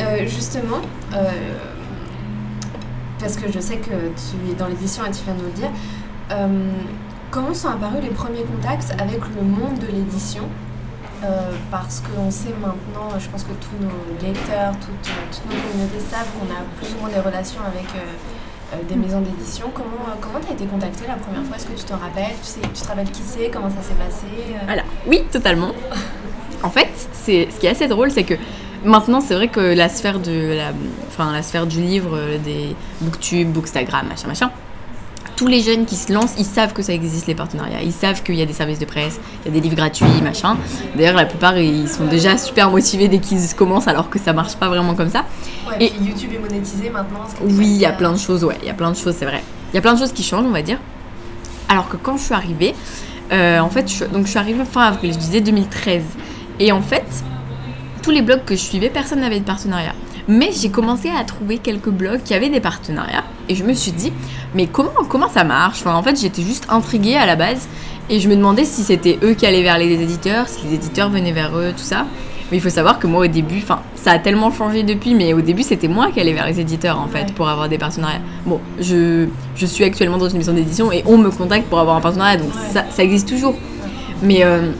Euh, 0.00 0.26
justement, 0.26 0.80
parce 3.20 3.36
que 3.36 3.50
je 3.52 3.60
sais 3.60 3.76
que 3.76 3.90
tu 3.90 4.50
es 4.50 4.54
dans 4.58 4.66
l'édition 4.66 5.04
et 5.04 5.10
tu 5.10 5.20
viens 5.24 5.34
de 5.34 5.38
nous 5.40 5.46
le 5.46 5.52
dire, 5.52 5.70
euh, 6.32 6.68
comment 7.34 7.52
sont 7.52 7.68
apparus 7.68 8.00
les 8.00 8.10
premiers 8.10 8.44
contacts 8.44 8.92
avec 8.92 9.18
le 9.34 9.42
monde 9.42 9.78
de 9.80 9.88
l'édition 9.88 10.44
Euh, 11.24 11.52
Parce 11.70 12.00
qu'on 12.00 12.30
sait 12.30 12.54
maintenant, 12.60 13.18
je 13.18 13.28
pense 13.30 13.44
que 13.44 13.54
tous 13.64 13.76
nos 13.82 14.26
lecteurs, 14.26 14.72
toutes, 14.78 15.10
toutes 15.32 15.46
nos 15.50 15.60
communautés 15.62 16.04
savent 16.10 16.28
qu'on 16.38 16.46
a 16.52 16.60
plus 16.78 16.94
ou 16.94 17.00
moins 17.00 17.08
des 17.08 17.18
relations 17.20 17.60
avec 17.66 17.88
euh, 17.96 18.74
euh, 18.74 18.82
des 18.88 18.94
maisons 18.94 19.20
d'édition. 19.22 19.66
Comment 19.72 20.04
euh, 20.06 20.16
comment 20.20 20.38
t'as 20.46 20.52
été 20.52 20.66
contactée 20.66 21.06
la 21.08 21.14
première 21.14 21.42
fois? 21.44 21.56
Est-ce 21.56 21.66
que 21.66 21.78
tu 21.78 21.84
t'en 21.84 21.96
rappelles? 21.96 22.36
Tu, 22.42 22.48
sais, 22.54 22.60
tu 22.74 22.82
te 22.82 22.88
rappelles 22.88 23.10
qui 23.10 23.22
c'est? 23.22 23.48
Comment 23.48 23.70
ça 23.70 23.82
s'est 23.82 23.94
passé? 23.94 24.26
Alors, 24.68 24.84
oui, 25.06 25.24
totalement. 25.32 25.72
En 26.62 26.70
fait, 26.70 26.88
c'est 27.12 27.48
ce 27.50 27.60
qui 27.60 27.66
est 27.66 27.70
assez 27.70 27.88
drôle, 27.88 28.10
c'est 28.10 28.24
que 28.24 28.34
maintenant, 28.84 29.20
c'est 29.20 29.34
vrai 29.34 29.48
que 29.48 29.60
la 29.60 29.90
sphère 29.90 30.18
de 30.18 30.54
la, 30.56 30.72
enfin, 31.08 31.30
la 31.30 31.42
sphère 31.42 31.66
du 31.66 31.78
livre, 31.78 32.18
des 32.42 32.74
booktube, 33.02 33.52
bookstagram, 33.52 34.08
machin, 34.08 34.28
machin. 34.28 34.50
Tous 35.36 35.48
les 35.48 35.62
jeunes 35.62 35.84
qui 35.84 35.96
se 35.96 36.12
lancent, 36.12 36.34
ils 36.38 36.44
savent 36.44 36.72
que 36.72 36.82
ça 36.82 36.92
existe 36.92 37.26
les 37.26 37.34
partenariats. 37.34 37.82
Ils 37.82 37.92
savent 37.92 38.22
qu'il 38.22 38.36
y 38.36 38.42
a 38.42 38.46
des 38.46 38.52
services 38.52 38.78
de 38.78 38.84
presse, 38.84 39.18
il 39.44 39.48
y 39.48 39.50
a 39.50 39.52
des 39.52 39.60
livres 39.60 39.74
gratuits, 39.74 40.06
machin. 40.22 40.56
D'ailleurs, 40.96 41.16
la 41.16 41.26
plupart, 41.26 41.58
ils 41.58 41.88
sont 41.88 42.04
déjà 42.06 42.38
super 42.38 42.70
motivés 42.70 43.08
dès 43.08 43.18
qu'ils 43.18 43.40
commencent, 43.56 43.88
alors 43.88 44.10
que 44.10 44.20
ça 44.20 44.32
marche 44.32 44.54
pas 44.54 44.68
vraiment 44.68 44.94
comme 44.94 45.10
ça. 45.10 45.24
Ouais, 45.68 45.86
Et- 45.86 45.90
puis 45.90 46.06
YouTube 46.06 46.30
est 46.34 46.38
monétisé 46.38 46.88
maintenant. 46.88 47.24
Oui, 47.42 47.66
il 47.66 47.76
y 47.78 47.84
a 47.86 47.92
plein 47.92 48.12
de 48.12 48.18
choses, 48.18 48.44
ouais, 48.44 48.56
il 48.62 48.68
y 48.68 48.70
a 48.70 48.74
plein 48.74 48.92
de 48.92 48.96
choses, 48.96 49.16
c'est 49.18 49.24
vrai. 49.24 49.42
Il 49.72 49.74
y 49.74 49.78
a 49.78 49.82
plein 49.82 49.94
de 49.94 49.98
choses 49.98 50.12
qui 50.12 50.22
changent, 50.22 50.46
on 50.46 50.52
va 50.52 50.62
dire. 50.62 50.78
Alors 51.68 51.88
que 51.88 51.96
quand 51.96 52.16
je 52.16 52.22
suis 52.22 52.34
arrivée, 52.34 52.74
euh, 53.32 53.58
en 53.58 53.70
fait, 53.70 53.90
je, 53.90 54.04
donc 54.04 54.26
je 54.26 54.30
suis 54.30 54.38
arrivée 54.38 54.64
fin 54.64 54.82
avril, 54.82 55.12
je 55.14 55.18
disais 55.18 55.40
2013. 55.40 56.02
Et 56.60 56.70
en 56.70 56.82
fait, 56.82 57.04
tous 58.02 58.12
les 58.12 58.22
blogs 58.22 58.44
que 58.44 58.54
je 58.54 58.60
suivais, 58.60 58.88
personne 58.88 59.18
n'avait 59.20 59.40
de 59.40 59.44
partenariat. 59.44 59.94
Mais 60.28 60.50
j'ai 60.52 60.70
commencé 60.70 61.10
à 61.10 61.22
trouver 61.24 61.58
quelques 61.58 61.90
blogs 61.90 62.22
qui 62.24 62.32
avaient 62.34 62.48
des 62.48 62.60
partenariats. 62.60 63.24
Et 63.48 63.54
je 63.54 63.62
me 63.64 63.74
suis 63.74 63.92
dit, 63.92 64.12
mais 64.54 64.66
comment, 64.66 64.90
comment 65.08 65.28
ça 65.28 65.44
marche? 65.44 65.80
Enfin, 65.80 65.94
En 65.94 66.02
fait, 66.02 66.18
j'étais 66.18 66.42
juste 66.42 66.66
intriguée 66.70 67.16
à 67.16 67.26
la 67.26 67.36
base. 67.36 67.68
Et 68.10 68.20
je 68.20 68.28
me 68.28 68.36
demandais 68.36 68.64
si 68.64 68.82
c'était 68.82 69.18
eux 69.22 69.34
qui 69.34 69.46
allaient 69.46 69.62
vers 69.62 69.78
les 69.78 69.90
éditeurs, 70.02 70.48
si 70.48 70.66
les 70.66 70.74
éditeurs 70.74 71.10
venaient 71.10 71.32
vers 71.32 71.56
eux, 71.56 71.72
tout 71.76 71.82
ça. 71.82 72.06
Mais 72.50 72.58
il 72.58 72.60
faut 72.60 72.68
savoir 72.70 72.98
que 72.98 73.06
moi, 73.06 73.24
au 73.24 73.26
début, 73.26 73.58
enfin, 73.62 73.80
ça 73.96 74.12
a 74.12 74.18
tellement 74.18 74.50
changé 74.52 74.82
depuis, 74.82 75.14
mais 75.14 75.32
au 75.32 75.40
début, 75.40 75.62
c'était 75.62 75.88
moi 75.88 76.10
qui 76.12 76.20
allais 76.20 76.34
vers 76.34 76.46
les 76.46 76.60
éditeurs, 76.60 77.00
en 77.00 77.08
fait, 77.08 77.20
Ouais. 77.24 77.32
pour 77.34 77.48
avoir 77.48 77.68
des 77.70 77.78
partenariats. 77.78 78.20
Bon, 78.44 78.60
je, 78.78 79.26
je 79.56 79.66
suis 79.66 79.84
actuellement 79.84 80.18
dans 80.18 80.28
une 80.28 80.36
maison 80.38 80.52
d'édition 80.52 80.92
et 80.92 81.02
on 81.06 81.16
me 81.16 81.30
contacte 81.30 81.66
pour 81.68 81.78
avoir 81.80 81.96
un 81.96 82.00
partenariat, 82.02 82.36
donc 82.36 82.48
Ouais. 82.48 82.60
ça, 82.72 82.84
ça 82.90 83.02
existe 83.02 83.28
toujours. 83.28 83.54
Mais 84.22 84.44
euh, 84.44 84.70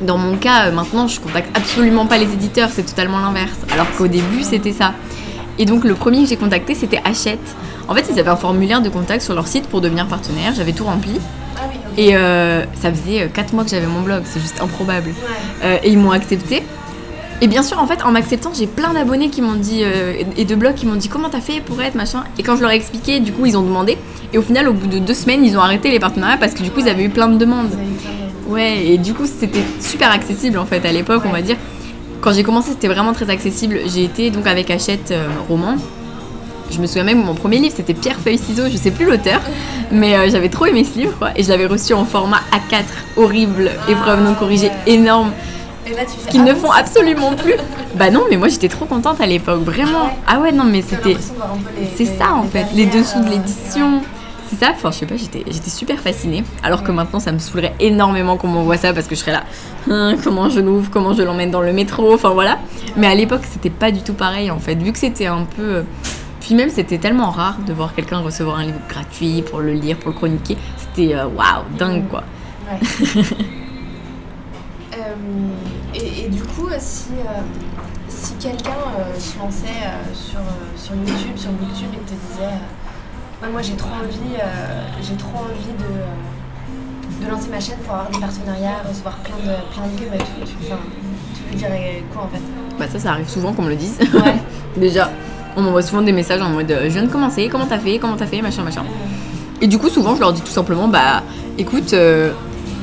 dans 0.00 0.18
mon 0.18 0.36
cas, 0.36 0.66
euh, 0.66 0.72
maintenant, 0.72 1.06
je 1.06 1.20
contacte 1.20 1.56
absolument 1.56 2.06
pas 2.06 2.18
les 2.18 2.32
éditeurs, 2.32 2.70
c'est 2.72 2.84
totalement 2.84 3.18
l'inverse. 3.20 3.58
Alors 3.72 3.86
qu'au 3.96 4.08
début, 4.08 4.42
c'était 4.42 4.72
ça. 4.72 4.94
Et 5.58 5.66
donc, 5.66 5.84
le 5.84 5.94
premier 5.94 6.22
que 6.22 6.28
j'ai 6.28 6.36
contacté, 6.36 6.74
c'était 6.74 7.00
Hachette. 7.04 7.54
En 7.88 7.94
fait, 7.94 8.06
ils 8.10 8.18
avaient 8.18 8.30
un 8.30 8.36
formulaire 8.36 8.80
de 8.82 8.88
contact 8.88 9.22
sur 9.22 9.34
leur 9.34 9.46
site 9.46 9.68
pour 9.68 9.80
devenir 9.80 10.06
partenaire, 10.06 10.52
j'avais 10.56 10.72
tout 10.72 10.84
rempli. 10.84 11.20
Ah. 11.56 11.60
Et 11.96 12.16
euh, 12.16 12.64
ça 12.80 12.92
faisait 12.92 13.28
4 13.32 13.52
mois 13.52 13.64
que 13.64 13.70
j'avais 13.70 13.86
mon 13.86 14.00
blog, 14.00 14.22
c'est 14.24 14.40
juste 14.40 14.60
improbable. 14.60 15.14
Euh, 15.62 15.76
et 15.82 15.90
ils 15.90 15.98
m'ont 15.98 16.10
accepté. 16.10 16.62
Et 17.40 17.46
bien 17.46 17.62
sûr, 17.62 17.78
en 17.78 17.86
fait, 17.86 18.02
en 18.04 18.12
m'acceptant, 18.12 18.52
j'ai 18.54 18.66
plein 18.66 18.92
d'abonnés 18.92 19.28
qui 19.28 19.42
m'ont 19.42 19.56
dit, 19.56 19.82
euh, 19.82 20.22
et 20.36 20.44
de 20.44 20.54
blogs 20.54 20.74
qui 20.74 20.86
m'ont 20.86 20.94
dit 20.94 21.08
comment 21.08 21.28
t'as 21.28 21.40
fait 21.40 21.60
pour 21.60 21.80
être 21.82 21.94
machin? 21.94 22.24
Et 22.38 22.42
quand 22.42 22.56
je 22.56 22.62
leur 22.62 22.70
ai 22.70 22.76
expliqué, 22.76 23.20
du 23.20 23.32
coup, 23.32 23.44
ils 23.44 23.56
ont 23.56 23.62
demandé. 23.62 23.98
Et 24.32 24.38
au 24.38 24.42
final, 24.42 24.68
au 24.68 24.72
bout 24.72 24.86
de 24.86 24.98
deux 24.98 25.14
semaines, 25.14 25.44
ils 25.44 25.56
ont 25.56 25.60
arrêté 25.60 25.90
les 25.90 25.98
partenariats 26.00 26.38
parce 26.38 26.54
que 26.54 26.62
du 26.62 26.70
coup, 26.70 26.80
ils 26.80 26.88
avaient 26.88 27.04
eu 27.04 27.10
plein 27.10 27.28
de 27.28 27.36
demandes. 27.36 27.70
Ouais, 28.46 28.86
et 28.86 28.98
du 28.98 29.14
coup, 29.14 29.26
c'était 29.26 29.64
super 29.80 30.10
accessible 30.10 30.58
en 30.58 30.66
fait 30.66 30.84
à 30.84 30.92
l'époque, 30.92 31.22
on 31.24 31.30
va 31.30 31.42
dire. 31.42 31.56
Quand 32.20 32.32
j'ai 32.32 32.42
commencé, 32.42 32.70
c'était 32.70 32.88
vraiment 32.88 33.12
très 33.12 33.28
accessible. 33.30 33.80
J'ai 33.86 34.04
été 34.04 34.30
donc 34.30 34.46
avec 34.46 34.70
Hachette 34.70 35.10
euh, 35.10 35.26
Roman. 35.48 35.76
Je 36.70 36.78
me 36.80 36.86
souviens 36.86 37.04
même, 37.04 37.22
mon 37.22 37.34
premier 37.34 37.58
livre, 37.58 37.74
c'était 37.76 37.92
Pierre, 37.94 38.16
Feuille, 38.18 38.38
Ciseaux, 38.38 38.68
je 38.70 38.76
sais 38.76 38.90
plus 38.90 39.04
l'auteur, 39.04 39.40
mais 39.92 40.16
euh, 40.16 40.30
j'avais 40.30 40.48
trop 40.48 40.64
aimé 40.66 40.84
ce 40.84 40.98
livre, 40.98 41.12
quoi. 41.18 41.30
Et 41.36 41.42
je 41.42 41.48
l'avais 41.50 41.66
reçu 41.66 41.92
en 41.92 42.04
format 42.06 42.40
A4, 42.52 42.84
horrible, 43.18 43.70
épreuve 43.88 44.22
non 44.24 44.34
corrigée, 44.34 44.68
ouais. 44.68 44.92
énorme, 44.94 45.32
Et 45.86 45.90
là, 45.90 46.02
tu 46.04 46.18
fais. 46.18 46.30
qu'ils 46.30 46.40
ah 46.40 46.44
ne 46.44 46.52
bon, 46.54 46.60
font 46.60 46.70
absolument 46.72 47.32
plus. 47.36 47.54
Bah 47.96 48.10
non, 48.10 48.24
mais 48.30 48.36
moi 48.38 48.48
j'étais 48.48 48.68
trop 48.68 48.86
contente 48.86 49.20
à 49.20 49.26
l'époque, 49.26 49.62
vraiment. 49.62 50.04
Ah 50.04 50.04
ouais 50.06 50.10
Ah 50.26 50.40
ouais, 50.40 50.52
non, 50.52 50.64
mais 50.64 50.82
c'était. 50.82 51.16
C'est 51.94 52.06
ça 52.06 52.32
en 52.34 52.44
fait, 52.44 52.66
les 52.74 52.86
dessous 52.86 53.20
de 53.20 53.26
euh, 53.26 53.30
l'édition. 53.30 54.00
C'est 54.48 54.56
ça, 54.56 54.72
enfin 54.74 54.90
je 54.90 54.98
sais 54.98 55.06
pas, 55.06 55.16
j'étais 55.16 55.42
j'étais 55.46 55.70
super 55.70 55.98
fascinée. 55.98 56.44
Alors 56.62 56.82
que 56.82 56.92
maintenant 56.92 57.18
ça 57.20 57.32
me 57.32 57.38
saoulerait 57.38 57.74
énormément 57.80 58.36
qu'on 58.36 58.48
m'envoie 58.48 58.76
ça 58.76 58.92
parce 58.92 59.06
que 59.06 59.14
je 59.14 59.20
serais 59.20 59.32
là, 59.32 59.44
Hein, 59.90 60.16
comment 60.22 60.48
je 60.50 60.60
l'ouvre, 60.60 60.90
comment 60.90 61.12
je 61.14 61.22
l'emmène 61.22 61.50
dans 61.50 61.60
le 61.62 61.72
métro, 61.72 62.12
enfin 62.14 62.30
voilà. 62.30 62.58
Mais 62.96 63.06
à 63.06 63.14
l'époque 63.14 63.42
c'était 63.50 63.70
pas 63.70 63.90
du 63.90 64.02
tout 64.02 64.14
pareil 64.14 64.50
en 64.50 64.58
fait, 64.58 64.74
vu 64.76 64.92
que 64.92 64.98
c'était 64.98 65.26
un 65.26 65.44
peu. 65.44 65.62
euh, 65.76 65.82
Puis 66.40 66.54
même 66.54 66.68
c'était 66.70 66.98
tellement 66.98 67.30
rare 67.30 67.56
de 67.66 67.72
voir 67.72 67.94
quelqu'un 67.94 68.18
recevoir 68.20 68.58
un 68.58 68.64
livre 68.66 68.80
gratuit 68.88 69.42
pour 69.42 69.60
le 69.60 69.72
lire, 69.72 69.96
pour 69.96 70.10
le 70.10 70.16
chroniquer. 70.16 70.56
C'était 70.76 71.14
euh, 71.14 71.26
waouh, 71.26 71.64
dingue 71.78 72.06
quoi. 72.08 72.22
Ouais. 72.70 73.22
Euh, 74.96 75.14
et, 75.94 76.26
et 76.26 76.28
du 76.28 76.40
coup, 76.42 76.68
si, 76.78 77.08
euh, 77.18 77.40
si 78.08 78.34
quelqu'un 78.34 78.70
euh, 78.70 79.18
se 79.18 79.36
lançait 79.40 79.66
euh, 79.66 80.14
sur, 80.14 80.38
euh, 80.38 80.76
sur 80.76 80.94
YouTube, 80.94 81.36
sur 81.36 81.50
Booktube 81.50 81.92
et 81.94 81.98
te 82.08 82.12
disait 82.12 82.54
Ouais, 83.44 83.52
Moi 83.52 83.62
j'ai 83.62 83.74
trop 83.74 83.90
envie, 83.90 84.36
euh, 84.38 84.80
j'ai 85.02 85.16
trop 85.16 85.38
envie 85.38 85.72
de, 85.78 85.84
euh, 85.84 87.24
de 87.26 87.30
lancer 87.30 87.48
ma 87.50 87.60
chaîne 87.60 87.76
pour 87.84 87.94
avoir 87.94 88.10
des 88.10 88.18
partenariats, 88.18 88.82
recevoir 88.88 89.16
plein 89.18 89.36
de, 89.36 89.56
plein 89.72 89.86
de 89.86 90.00
livres 90.00 90.14
et 90.14 90.18
tout, 90.18 90.46
tu, 90.46 90.72
enfin, 90.72 90.80
Tu 91.34 91.52
veux 91.52 91.58
dire 91.58 91.68
quoi 92.12 92.22
en 92.22 92.28
fait 92.28 92.40
Bah 92.78 92.86
ça, 92.90 92.98
ça 92.98 93.10
arrive 93.10 93.28
souvent 93.28 93.52
qu'on 93.52 93.62
me 93.62 93.70
le 93.70 93.76
dise. 93.76 93.98
Ouais. 94.14 94.36
Déjà, 94.76 95.10
on 95.56 95.62
m'envoie 95.62 95.82
souvent 95.82 96.02
des 96.02 96.12
messages 96.12 96.40
en 96.40 96.48
mode 96.48 96.70
euh, 96.70 96.84
je 96.84 96.90
viens 96.90 97.02
de 97.02 97.08
commencer, 97.10 97.48
comment 97.50 97.66
t'as 97.66 97.78
fait, 97.78 97.98
comment 97.98 98.16
t'as 98.16 98.26
fait, 98.26 98.40
machin, 98.40 98.62
machin. 98.62 98.84
Et 99.60 99.66
du 99.66 99.78
coup, 99.78 99.88
souvent, 99.90 100.14
je 100.14 100.20
leur 100.20 100.32
dis 100.32 100.40
tout 100.42 100.46
simplement 100.48 100.88
bah 100.88 101.22
écoute, 101.58 101.92
euh, 101.92 102.32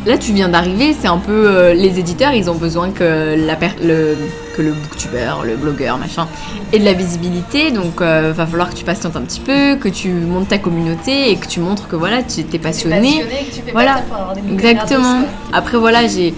là 0.05 0.17
tu 0.17 0.33
viens 0.33 0.49
d'arriver, 0.49 0.95
c'est 0.99 1.07
un 1.07 1.17
peu 1.17 1.31
euh, 1.47 1.73
les 1.73 1.99
éditeurs, 1.99 2.33
ils 2.33 2.49
ont 2.49 2.55
besoin 2.55 2.89
que 2.91 3.35
la 3.37 3.55
per- 3.55 3.71
le 3.83 4.15
que 4.55 4.61
le 4.61 4.71
booktubeur, 4.73 5.43
le 5.45 5.55
blogueur, 5.55 5.97
machin, 5.97 6.27
ait 6.73 6.79
de 6.79 6.83
la 6.85 6.93
visibilité, 6.93 7.71
donc 7.71 8.01
euh, 8.01 8.33
va 8.35 8.45
falloir 8.45 8.69
que 8.69 8.75
tu 8.75 8.83
patientes 8.83 9.15
un 9.15 9.21
petit 9.21 9.39
peu, 9.39 9.75
que 9.77 9.87
tu 9.87 10.09
montes 10.09 10.49
ta 10.49 10.57
communauté 10.57 11.31
et 11.31 11.35
que 11.37 11.47
tu 11.47 11.59
montres 11.61 11.87
que 11.87 11.95
voilà, 11.95 12.21
tu 12.23 12.43
t'es 12.43 12.59
passionné. 12.59 12.95
Passionné, 13.01 13.45
que 13.49 13.55
tu 13.55 13.61
fais 13.61 13.71
Voilà. 13.71 13.93
pas 13.93 13.97
ça 13.99 14.03
pour 14.05 14.17
avoir 14.17 14.33
des 14.35 14.41
bouquins 14.41 14.53
Exactement. 14.69 15.21
Après 15.53 15.77
voilà, 15.77 16.05
j'ai 16.07 16.33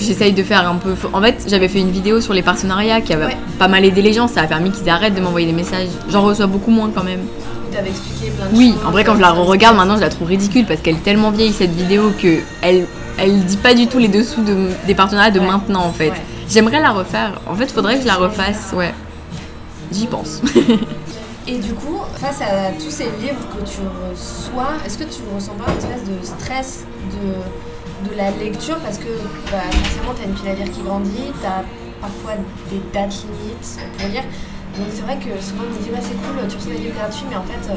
j'essaye 0.00 0.32
de 0.32 0.42
faire 0.42 0.68
un 0.68 0.76
peu. 0.76 0.94
En 1.12 1.20
fait, 1.20 1.44
j'avais 1.48 1.68
fait 1.68 1.80
une 1.80 1.90
vidéo 1.90 2.20
sur 2.20 2.32
les 2.32 2.42
partenariats 2.42 3.00
qui 3.00 3.12
avait 3.12 3.26
Ouais. 3.26 3.36
pas 3.58 3.68
mal 3.68 3.84
aidé 3.84 4.02
les 4.02 4.12
gens. 4.12 4.28
Ça 4.28 4.42
a 4.42 4.46
permis 4.46 4.70
qu'ils 4.70 4.88
arrêtent 4.88 5.14
de 5.14 5.20
m'envoyer 5.20 5.46
des 5.46 5.52
messages. 5.52 5.88
J'en 6.08 6.22
reçois 6.22 6.46
beaucoup 6.46 6.70
moins 6.70 6.90
quand 6.94 7.02
même. 7.04 7.20
T'avais 7.72 7.90
expliqué 7.90 8.30
plein 8.30 8.46
de 8.48 8.54
Oui, 8.56 8.72
choses, 8.72 8.86
en 8.86 8.90
vrai, 8.90 9.04
quand 9.04 9.16
je 9.16 9.20
la 9.20 9.30
regarde 9.32 9.76
maintenant, 9.76 9.96
je 9.96 10.00
la 10.00 10.10
trouve 10.10 10.28
ridicule 10.28 10.66
parce 10.66 10.80
qu'elle 10.80 10.96
est 10.96 11.02
tellement 11.04 11.30
vieille 11.30 11.52
cette 11.52 11.72
vidéo 11.74 12.12
que 12.20 12.38
elle 12.62 12.86
elle 13.18 13.44
dit 13.44 13.56
pas 13.58 13.74
du 13.74 13.86
tout 13.88 13.98
les 13.98 14.08
dessous 14.08 14.42
de, 14.42 14.68
des 14.86 14.94
partenariats 14.94 15.30
de 15.30 15.38
Ouais. 15.40 15.46
maintenant 15.46 15.84
en 15.84 15.92
fait. 15.92 16.10
Ouais. 16.10 16.22
J'aimerais 16.48 16.80
la 16.80 16.90
refaire. 16.90 17.40
En 17.46 17.54
fait, 17.54 17.70
faudrait 17.70 17.96
que 17.96 18.02
je 18.02 18.06
la 18.06 18.14
refasse. 18.14 18.72
Ouais. 18.74 18.94
J'y 19.92 20.06
pense. 20.06 20.40
Et 21.46 21.58
du 21.58 21.74
coup, 21.74 21.98
face 22.16 22.40
à 22.40 22.70
tous 22.78 22.90
ces 22.90 23.04
livres 23.20 23.44
que 23.54 23.68
tu 23.68 23.80
reçois, 24.10 24.70
est-ce 24.86 24.96
que 24.96 25.04
tu 25.04 25.20
ressens 25.34 25.52
pas 25.54 25.70
une 25.72 25.78
espèce 25.78 26.04
de 26.08 26.24
stress 26.24 26.84
de, 27.10 28.08
de 28.10 28.16
la 28.16 28.30
lecture? 28.30 28.76
Parce 28.78 28.96
que 28.98 29.08
bah, 29.50 29.58
forcément, 29.70 30.14
tu 30.16 30.22
as 30.22 30.26
une 30.28 30.34
pile 30.34 30.48
à 30.50 30.54
lire 30.54 30.72
qui 30.72 30.82
grandit, 30.82 31.32
tu 31.40 31.46
as 31.46 31.64
parfois 32.00 32.32
des 32.70 32.80
dates 32.94 33.24
limites 33.24 33.78
pour 33.98 34.08
lire. 34.08 34.22
Donc 34.78 34.86
c'est 34.94 35.02
vrai 35.02 35.16
que 35.16 35.42
souvent 35.42 35.64
on 35.70 35.74
me 35.78 35.82
dit 35.82 35.90
ouais 35.90 35.98
c'est 36.00 36.16
cool, 36.16 36.48
tu 36.48 36.56
reçois 36.56 36.72
des 36.72 36.78
livres 36.78 36.94
gratuits, 36.98 37.26
mais 37.28 37.36
en 37.36 37.42
fait, 37.42 37.70
euh, 37.70 37.74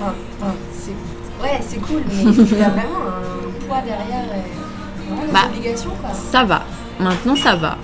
enfin, 0.00 0.54
c'est 0.72 1.42
ouais 1.42 1.58
c'est 1.62 1.78
cool, 1.80 2.02
mais 2.08 2.22
il 2.22 2.58
y 2.58 2.62
a 2.62 2.68
vraiment 2.70 3.00
un 3.08 3.66
poids 3.66 3.80
derrière, 3.80 4.24
et 4.24 5.10
vraiment 5.10 5.26
des 5.26 5.32
Bah, 5.32 5.40
obligations 5.48 5.90
quoi. 6.00 6.10
Ça 6.14 6.44
va. 6.44 6.64
Maintenant, 7.00 7.34
ça 7.34 7.56
va. 7.56 7.78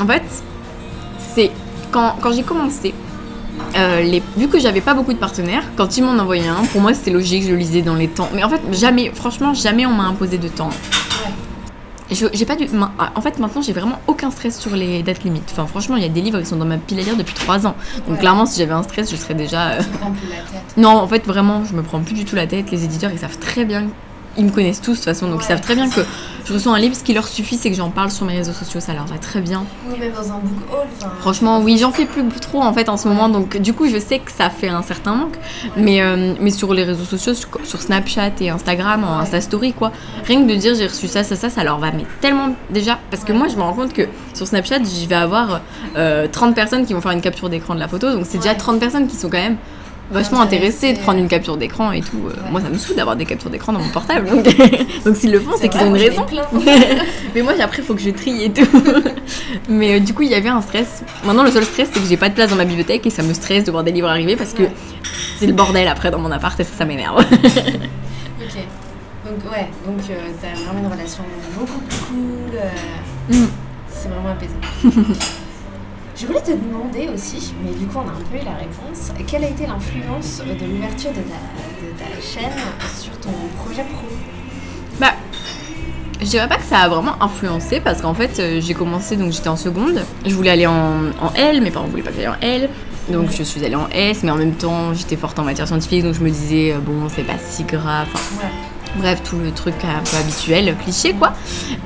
En 0.00 0.06
fait, 0.06 0.22
c'est 1.34 1.50
quand, 1.92 2.16
quand 2.20 2.32
j'ai 2.32 2.42
commencé, 2.42 2.92
euh, 3.76 4.00
les, 4.02 4.22
vu 4.36 4.48
que 4.48 4.58
j'avais 4.58 4.80
pas 4.80 4.94
beaucoup 4.94 5.12
de 5.12 5.18
partenaires, 5.18 5.62
quand 5.76 5.96
ils 5.96 6.02
m'en 6.02 6.18
envoyaient 6.20 6.48
un, 6.48 6.64
pour 6.72 6.80
moi 6.80 6.92
c'était 6.92 7.12
logique, 7.12 7.44
je 7.44 7.50
le 7.50 7.56
lisais 7.56 7.82
dans 7.82 7.94
les 7.94 8.08
temps. 8.08 8.28
Mais 8.34 8.42
en 8.42 8.48
fait, 8.48 8.60
jamais, 8.72 9.12
franchement, 9.14 9.54
jamais 9.54 9.86
on 9.86 9.92
m'a 9.92 10.04
imposé 10.04 10.38
de 10.38 10.48
temps. 10.48 10.70
J'ai 12.10 12.44
pas 12.44 12.56
du. 12.56 12.66
ah, 12.98 13.12
En 13.14 13.20
fait, 13.20 13.38
maintenant, 13.38 13.62
j'ai 13.62 13.72
vraiment 13.72 13.98
aucun 14.06 14.30
stress 14.30 14.58
sur 14.58 14.74
les 14.74 15.02
dates 15.02 15.22
limites. 15.22 15.48
Enfin, 15.52 15.66
franchement, 15.66 15.96
il 15.96 16.02
y 16.02 16.06
a 16.06 16.08
des 16.08 16.20
livres 16.20 16.40
qui 16.40 16.46
sont 16.46 16.56
dans 16.56 16.64
ma 16.64 16.76
pile 16.78 16.98
à 16.98 17.02
lire 17.02 17.16
depuis 17.16 17.34
3 17.34 17.66
ans. 17.66 17.76
Donc, 18.06 18.14
Ouais. 18.14 18.18
clairement, 18.18 18.46
si 18.46 18.58
j'avais 18.58 18.72
un 18.72 18.82
stress, 18.82 19.10
je 19.10 19.16
serais 19.16 19.34
déjà. 19.34 19.68
euh, 19.70 19.80
prends 20.00 20.10
plus 20.10 20.28
la 20.28 20.36
tête. 20.36 20.62
Non, 20.76 20.90
en 20.96 21.06
fait, 21.08 21.24
vraiment, 21.26 21.64
je 21.64 21.74
me 21.74 21.82
prends 21.82 22.00
plus 22.00 22.14
du 22.14 22.24
tout 22.24 22.34
la 22.36 22.46
tête. 22.46 22.70
Les 22.70 22.84
éditeurs, 22.84 23.10
ils 23.12 23.18
savent 23.18 23.38
très 23.38 23.64
bien. 23.64 23.86
Ils 24.36 24.44
me 24.44 24.50
connaissent 24.50 24.80
tous 24.80 24.92
de 24.92 24.96
toute 24.96 25.04
façon, 25.04 25.28
donc 25.28 25.40
ils 25.42 25.46
savent 25.46 25.60
très 25.60 25.74
bien 25.74 25.88
que 25.90 26.00
je 26.44 26.52
reçois 26.52 26.74
un 26.74 26.78
livre. 26.78 26.94
Ce 26.94 27.02
qui 27.04 27.14
leur 27.14 27.28
suffit, 27.28 27.56
c'est 27.56 27.70
que 27.70 27.76
j'en 27.76 27.90
parle 27.90 28.10
sur 28.10 28.26
mes 28.26 28.36
réseaux 28.36 28.52
sociaux. 28.52 28.80
Ça 28.80 28.92
leur 28.94 29.06
va 29.06 29.18
très 29.18 29.40
bien. 29.40 29.64
Ou 29.88 29.96
même 29.96 30.12
dans 30.12 30.32
un 30.32 30.38
book 30.38 30.70
haul. 30.72 30.86
enfin, 30.98 31.12
Franchement, 31.20 31.60
oui, 31.60 31.78
j'en 31.78 31.92
fais 31.92 32.06
plus 32.06 32.22
trop 32.40 32.62
en 32.62 32.72
fait 32.72 32.88
en 32.88 32.96
ce 32.96 33.08
moment, 33.08 33.28
donc 33.28 33.56
du 33.58 33.72
coup, 33.72 33.88
je 33.88 33.98
sais 33.98 34.18
que 34.18 34.30
ça 34.30 34.50
fait 34.50 34.68
un 34.68 34.82
certain 34.82 35.14
manque. 35.14 35.36
Mais, 35.76 36.02
euh, 36.02 36.34
mais 36.40 36.50
sur 36.50 36.74
les 36.74 36.84
réseaux 36.84 37.04
sociaux, 37.04 37.34
sur, 37.34 37.80
Snapchat 37.80 38.32
et 38.40 38.50
Instagram, 38.50 39.04
en. 39.04 39.20
Insta 39.20 39.40
Story, 39.40 39.72
quoi, 39.72 39.92
rien 40.26 40.42
que 40.42 40.50
de 40.50 40.56
dire 40.56 40.74
j'ai 40.74 40.86
reçu 40.86 41.06
ça, 41.06 41.22
ça, 41.22 41.36
ça, 41.36 41.50
ça 41.50 41.62
leur 41.64 41.78
va 41.78 41.90
mais 41.92 42.04
tellement 42.20 42.54
déjà. 42.70 42.98
Parce 43.10 43.24
que 43.24 43.32
moi, 43.32 43.48
je 43.48 43.56
me 43.56 43.62
rends 43.62 43.74
compte 43.74 43.92
que 43.92 44.08
sur 44.34 44.46
Snapchat, 44.46 44.78
je 44.84 45.06
vais 45.06 45.14
avoir 45.14 45.60
euh, 45.96 46.26
30 46.30 46.54
personnes 46.54 46.86
qui 46.86 46.94
vont 46.94 47.00
faire 47.00 47.12
une 47.12 47.20
capture 47.20 47.48
d'écran 47.48 47.74
de 47.74 47.80
la 47.80 47.88
photo, 47.88 48.12
donc 48.12 48.26
c'est 48.26 48.38
déjà 48.38 48.50
Ouais. 48.50 48.56
30 48.56 48.80
personnes 48.80 49.06
qui 49.06 49.14
sont 49.16 49.28
quand 49.30 49.38
même 49.38 49.56
vachement 50.10 50.40
intéressées 50.40 50.92
de 50.94 50.98
prendre 50.98 51.18
une 51.18 51.28
capture 51.28 51.56
d'écran 51.56 51.92
et 51.92 52.00
tout. 52.00 52.26
Euh, 52.26 52.30
Ouais. 52.30 52.50
Moi, 52.50 52.60
ça 52.60 52.68
me 52.68 52.76
saoule 52.78 52.96
d'avoir 52.96 53.16
des 53.16 53.24
captures 53.26 53.50
d'écran 53.50 53.72
dans 53.72 53.78
mon 53.80 53.90
portable, 53.90 54.28
donc, 54.30 54.44
donc 55.04 55.16
s'ils 55.16 55.30
le 55.32 55.40
font, 55.40 55.52
c'est 55.60 55.68
qu'ils 55.68 55.80
ont 55.82 55.94
une 55.94 56.00
raison. 56.00 56.26
Mais 57.34 57.42
moi, 57.42 57.52
après, 57.60 57.78
il 57.82 57.84
faut 57.84 57.94
que 57.94 58.00
je 58.00 58.10
trie 58.10 58.44
et 58.44 58.50
tout. 58.52 58.66
Mais 59.68 59.96
euh, 59.96 60.00
du 60.00 60.12
coup, 60.14 60.22
il 60.22 60.30
y 60.30 60.34
avait 60.34 60.48
un 60.48 60.60
stress. 60.62 61.02
Maintenant, 61.24 61.42
le 61.44 61.50
seul 61.50 61.64
stress, 61.64 61.88
c'est 61.92 62.00
que 62.00 62.06
j'ai 62.08 62.16
pas 62.16 62.28
de 62.28 62.34
place 62.34 62.50
dans 62.50 62.56
ma 62.56 62.64
bibliothèque 62.64 63.06
et 63.06 63.10
ça 63.10 63.22
me 63.22 63.32
stresse 63.34 63.64
de 63.64 63.70
voir 63.70 63.84
des 63.84 63.92
livres 63.92 64.08
arriver 64.08 64.36
parce 64.36 64.52
que 64.52 64.62
Ouais. 64.64 64.72
c'est 65.38 65.46
le 65.46 65.52
bordel 65.52 65.86
après 65.88 66.10
dans 66.10 66.18
mon 66.18 66.30
appart 66.32 66.58
et 66.60 66.64
ça, 66.64 66.70
ça 66.78 66.84
m'énerve. 66.84 67.18
Ok. 67.20 68.56
Donc 69.26 69.52
ouais, 69.52 69.68
donc 69.86 69.98
euh, 70.10 70.14
t'as 70.42 70.54
vraiment 70.64 70.80
une 70.88 70.92
relation 70.92 71.22
beaucoup 71.56 71.78
plus 71.80 71.98
cool. 72.08 72.56
euh, 72.56 73.36
Mm. 73.36 73.46
C'est 73.88 74.08
vraiment 74.08 74.30
apaisant. 74.30 75.04
Je 76.20 76.26
voulais 76.26 76.40
te 76.42 76.50
demander 76.50 77.08
aussi, 77.14 77.54
mais 77.64 77.70
du 77.72 77.86
coup 77.86 77.96
on 77.98 78.00
a 78.08 78.12
un 78.12 78.22
peu 78.30 78.36
eu 78.36 78.44
la 78.44 78.52
réponse, 78.56 79.10
quelle 79.26 79.44
a 79.44 79.48
été 79.48 79.66
l'influence 79.66 80.42
de 80.46 80.66
l'ouverture 80.66 81.10
de 81.10 81.16
ta, 81.22 81.22
de 81.80 81.98
ta 81.98 82.20
chaîne 82.20 82.52
sur 83.00 83.12
ton 83.20 83.30
projet 83.64 83.84
pro? 83.84 84.06
Bah, 85.00 85.12
je 86.20 86.26
dirais 86.26 86.46
pas 86.48 86.56
que 86.56 86.64
ça 86.64 86.80
a 86.80 86.88
vraiment 86.88 87.14
influencé 87.22 87.80
parce 87.80 88.02
qu'en 88.02 88.12
fait, 88.12 88.38
euh, 88.38 88.60
j'ai 88.60 88.74
commencé, 88.74 89.16
donc 89.16 89.32
j'étais 89.32 89.48
en 89.48 89.56
seconde. 89.56 90.02
Je 90.26 90.34
voulais 90.34 90.50
aller 90.50 90.66
en, 90.66 91.04
en 91.22 91.32
L, 91.34 91.62
mes 91.62 91.70
parents 91.70 91.86
voulaient 91.86 92.02
pas 92.02 92.10
que 92.10 92.16
j'aille 92.16 92.28
en 92.28 92.36
L. 92.42 92.68
Donc 93.08 93.30
je 93.36 93.42
suis 93.42 93.64
allée 93.64 93.74
en 93.76 93.88
S, 93.90 94.22
mais 94.22 94.30
en 94.30 94.36
même 94.36 94.52
temps, 94.52 94.92
j'étais 94.92 95.16
forte 95.16 95.38
en 95.38 95.44
matière 95.44 95.66
scientifique, 95.66 96.02
donc 96.04 96.14
je 96.14 96.20
me 96.20 96.28
disais, 96.28 96.72
euh, 96.74 96.78
bon, 96.80 97.08
c'est 97.08 97.22
pas 97.22 97.38
si 97.38 97.64
grave. 97.64 98.08
Enfin, 98.12 98.44
Ouais. 98.44 98.50
Bref, 98.98 99.22
tout 99.22 99.38
le 99.38 99.52
truc 99.52 99.74
un 99.84 100.02
peu 100.02 100.16
habituel, 100.16 100.74
cliché 100.82 101.12
quoi. 101.14 101.32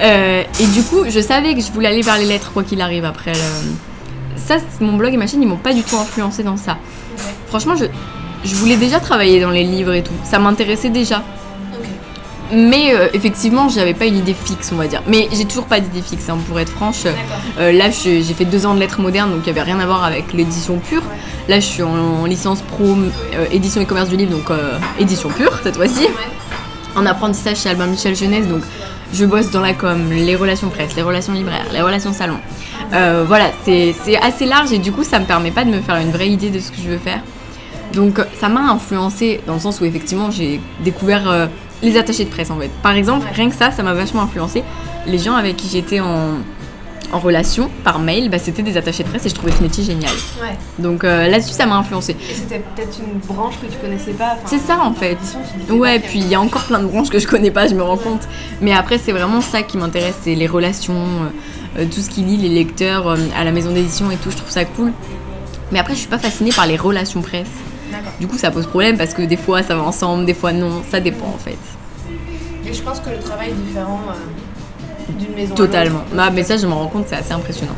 Euh, 0.01 0.43
et 0.59 0.67
du 0.69 0.83
coup, 0.83 1.05
je 1.07 1.21
savais 1.21 1.55
que 1.55 1.61
je 1.61 1.71
voulais 1.71 1.89
aller 1.89 2.01
vers 2.01 2.17
les 2.17 2.25
lettres 2.25 2.51
quoi 2.53 2.65
qu'il 2.65 2.81
arrive 2.81 3.05
après. 3.05 3.33
le- 3.35 3.94
Ça, 4.37 4.57
mon 4.81 4.97
blog 4.97 5.15
et 5.15 5.17
ma 5.17 5.27
chaîne, 5.27 5.43
ils 5.43 5.49
m'ont 5.49 5.57
pas 5.57 5.73
du 5.73 5.83
tout 5.83 5.97
influencé 5.97 6.43
dans 6.43 6.57
ça. 6.57 6.77
Franchement, 7.49 7.75
je, 7.77 7.87
je 8.45 8.55
voulais 8.57 8.77
déjà 8.77 9.01
travailler 9.01 9.41
dans 9.41 9.51
les 9.51 9.65
livres 9.65 9.93
et 9.95 10.03
tout. 10.03 10.13
Ça 10.25 10.39
m'intéressait 10.39 10.91
déjà. 10.91 11.23
Mais 12.53 12.95
euh, 12.95 13.09
effectivement, 13.15 13.69
j'avais 13.69 13.95
pas 13.95 14.05
une 14.05 14.19
idée 14.19 14.35
fixe, 14.35 14.71
on 14.73 14.77
va 14.77 14.87
dire. 14.87 15.03
Mais 15.07 15.29
j'ai 15.33 15.47
toujours 15.47 15.65
pas 15.65 15.81
d'idée 15.81 16.03
fixe, 16.03 16.29
hein, 16.29 16.37
pour 16.47 16.61
être 16.61 16.71
franche. 16.71 17.05
Euh, 17.59 17.73
là, 17.73 17.87
j'ai 17.91 18.23
fait 18.23 18.45
deux 18.45 18.67
ans 18.67 18.75
de 18.75 18.81
lettres 18.81 19.01
modernes, 19.01 19.31
donc 19.31 19.41
il 19.45 19.47
y 19.47 19.51
avait 19.51 19.63
rien 19.63 19.81
à 19.81 19.87
voir 19.87 20.05
avec 20.05 20.33
l'édition 20.35 20.79
pure. 20.79 21.01
Ouais. 21.03 21.17
Là, 21.49 21.61
je 21.61 21.65
suis 21.65 21.83
en, 21.83 21.95
en 21.95 22.25
licence 22.27 22.61
pro 22.61 22.85
euh, 22.85 23.47
édition 23.51 23.81
et 23.81 23.87
commerce 23.87 24.11
du 24.11 24.17
livre, 24.17 24.31
donc 24.37 24.51
euh, 24.51 24.79
édition 24.99 25.31
pure 25.31 25.59
cette 25.63 25.77
fois-ci 25.77 26.03
Ouais. 26.03 26.11
en 26.97 27.07
apprentissage 27.07 27.61
chez 27.63 27.71
Albin 27.71 27.87
Michel 27.87 28.15
Jeunesse, 28.15 28.47
donc 28.47 28.63
je 29.13 29.25
bosse 29.25 29.51
dans 29.51 29.61
la 29.61 29.73
com, 29.73 29.99
les 30.11 30.37
relations 30.37 30.69
presse, 30.69 30.95
les 30.97 31.03
relations 31.03 31.33
libraires, 31.33 31.67
les 31.73 31.81
relations 31.81 32.13
salon. 32.13 32.37
Euh, 32.93 33.25
voilà, 33.27 33.47
c'est 33.65 33.95
assez 34.23 34.47
large 34.47 34.73
et 34.73 34.79
du 34.79 34.93
coup 34.93 35.05
ça 35.05 35.19
me 35.19 35.25
permet 35.25 35.51
pas 35.51 35.65
de 35.65 35.71
me 35.71 35.81
faire 35.81 35.97
une 35.97 36.11
vraie 36.11 36.29
idée 36.29 36.51
de 36.51 36.59
ce 36.59 36.71
que 36.71 36.77
je 36.83 36.89
veux 36.89 36.99
faire. 36.99 37.21
Donc 37.95 38.21
ça 38.39 38.49
m'a 38.49 38.61
influencé 38.73 39.41
dans 39.47 39.55
le 39.55 39.61
sens 39.61 39.81
où 39.81 39.85
effectivement 39.85 40.31
j'ai 40.31 40.61
découvert 40.83 41.29
euh, 41.31 41.47
les 41.83 41.97
attachés 41.97 42.25
de 42.25 42.31
presse 42.31 42.51
en 42.51 42.59
fait. 42.59 42.71
Par 42.83 42.93
exemple, 42.93 43.27
rien 43.33 43.49
que 43.49 43.55
ça, 43.57 43.71
ça 43.71 43.83
m'a 43.83 43.95
vachement 43.95 44.23
influencé. 44.23 44.63
Les 45.07 45.19
gens 45.19 45.35
avec 45.35 45.57
qui 45.57 45.69
j'étais 45.69 46.01
en, 46.01 46.39
en 47.13 47.19
relation 47.21 47.71
par 47.85 47.99
mail, 48.01 48.31
bah, 48.31 48.39
c'était 48.39 48.63
des 48.63 48.77
attachés 48.77 49.05
de 49.05 49.09
presse 49.09 49.27
et 49.27 49.29
je 49.29 49.35
trouvais 49.35 49.53
ce 49.53 49.63
métier 49.63 49.85
génial. 49.85 50.11
Ouais. 50.43 50.57
Donc 50.79 51.05
euh, 51.05 51.29
là-dessus 51.29 51.53
ça 51.53 51.67
m'a 51.67 51.77
influencé. 51.77 52.17
Et 52.31 52.35
c'était 52.35 52.63
peut-être 52.75 52.99
une 52.99 53.19
branche 53.21 53.55
que 53.61 53.67
tu 53.67 53.77
connaissais 53.79 54.13
pas. 54.13 54.37
C'est 54.47 54.59
ça, 54.59 54.79
en 54.83 54.93
fait. 54.93 55.19
Ouais, 55.71 56.01
puis 56.01 56.19
il 56.19 56.27
y 56.29 56.35
a 56.35 56.41
encore 56.41 56.63
plein 56.65 56.81
de 56.81 56.87
branches 56.87 57.11
que 57.11 57.19
je 57.21 57.27
connais 57.29 57.51
pas, 57.53 57.69
je 57.69 57.75
me 57.75 57.83
rends 57.83 57.97
Ouais. 57.97 58.03
compte. 58.03 58.23
Mais 58.61 58.73
après, 58.73 58.99
c'est 58.99 59.13
vraiment 59.13 59.41
ça 59.41 59.63
qui 59.63 59.77
m'intéresse, 59.77 60.17
c'est 60.23 60.35
les 60.35 60.47
relations, 60.49 60.97
tout 61.91 62.01
ce 62.01 62.11
qui 62.11 62.21
lie 62.23 62.37
les 62.37 62.49
lecteurs 62.49 63.09
euh, 63.09 63.17
à 63.37 63.45
la 63.45 63.53
maison 63.53 63.73
d'édition 63.73 64.11
et 64.11 64.17
tout, 64.17 64.31
je 64.31 64.37
trouve 64.37 64.51
ça 64.51 64.65
cool. 64.65 64.93
Mais 65.73 65.79
après, 65.79 65.95
je 65.95 65.99
suis 66.01 66.09
pas 66.09 66.19
fascinée 66.19 66.51
par 66.55 66.67
les 66.67 66.77
relations 66.77 67.21
presse. 67.23 67.49
D'accord. 67.91 68.13
Du 68.21 68.27
coup, 68.27 68.39
ça 68.39 68.51
pose 68.51 68.67
problème 68.67 68.97
parce 68.97 69.15
que 69.15 69.23
des 69.23 69.37
fois 69.37 69.63
ça 69.63 69.75
va 69.75 69.83
ensemble, 69.83 70.25
des 70.27 70.35
fois 70.35 70.53
non, 70.53 70.83
ça 70.91 71.01
dépend 71.01 71.27
en 71.27 71.39
fait. 71.39 71.59
Et 72.67 72.73
je 72.73 72.83
pense 72.83 73.01
que 73.01 73.11
le 73.11 73.19
travail 73.19 73.51
est 73.51 73.67
différent 73.67 74.01
euh, 74.09 75.13
d'une 75.19 75.35
maison 75.35 75.55
Totalement. 75.55 76.03
Ah, 76.19 76.31
mais 76.33 76.43
ça, 76.43 76.57
je 76.57 76.67
me 76.67 76.73
rends 76.73 76.87
compte, 76.87 77.07
c'est 77.09 77.17
assez 77.17 77.33
impressionnant. 77.33 77.75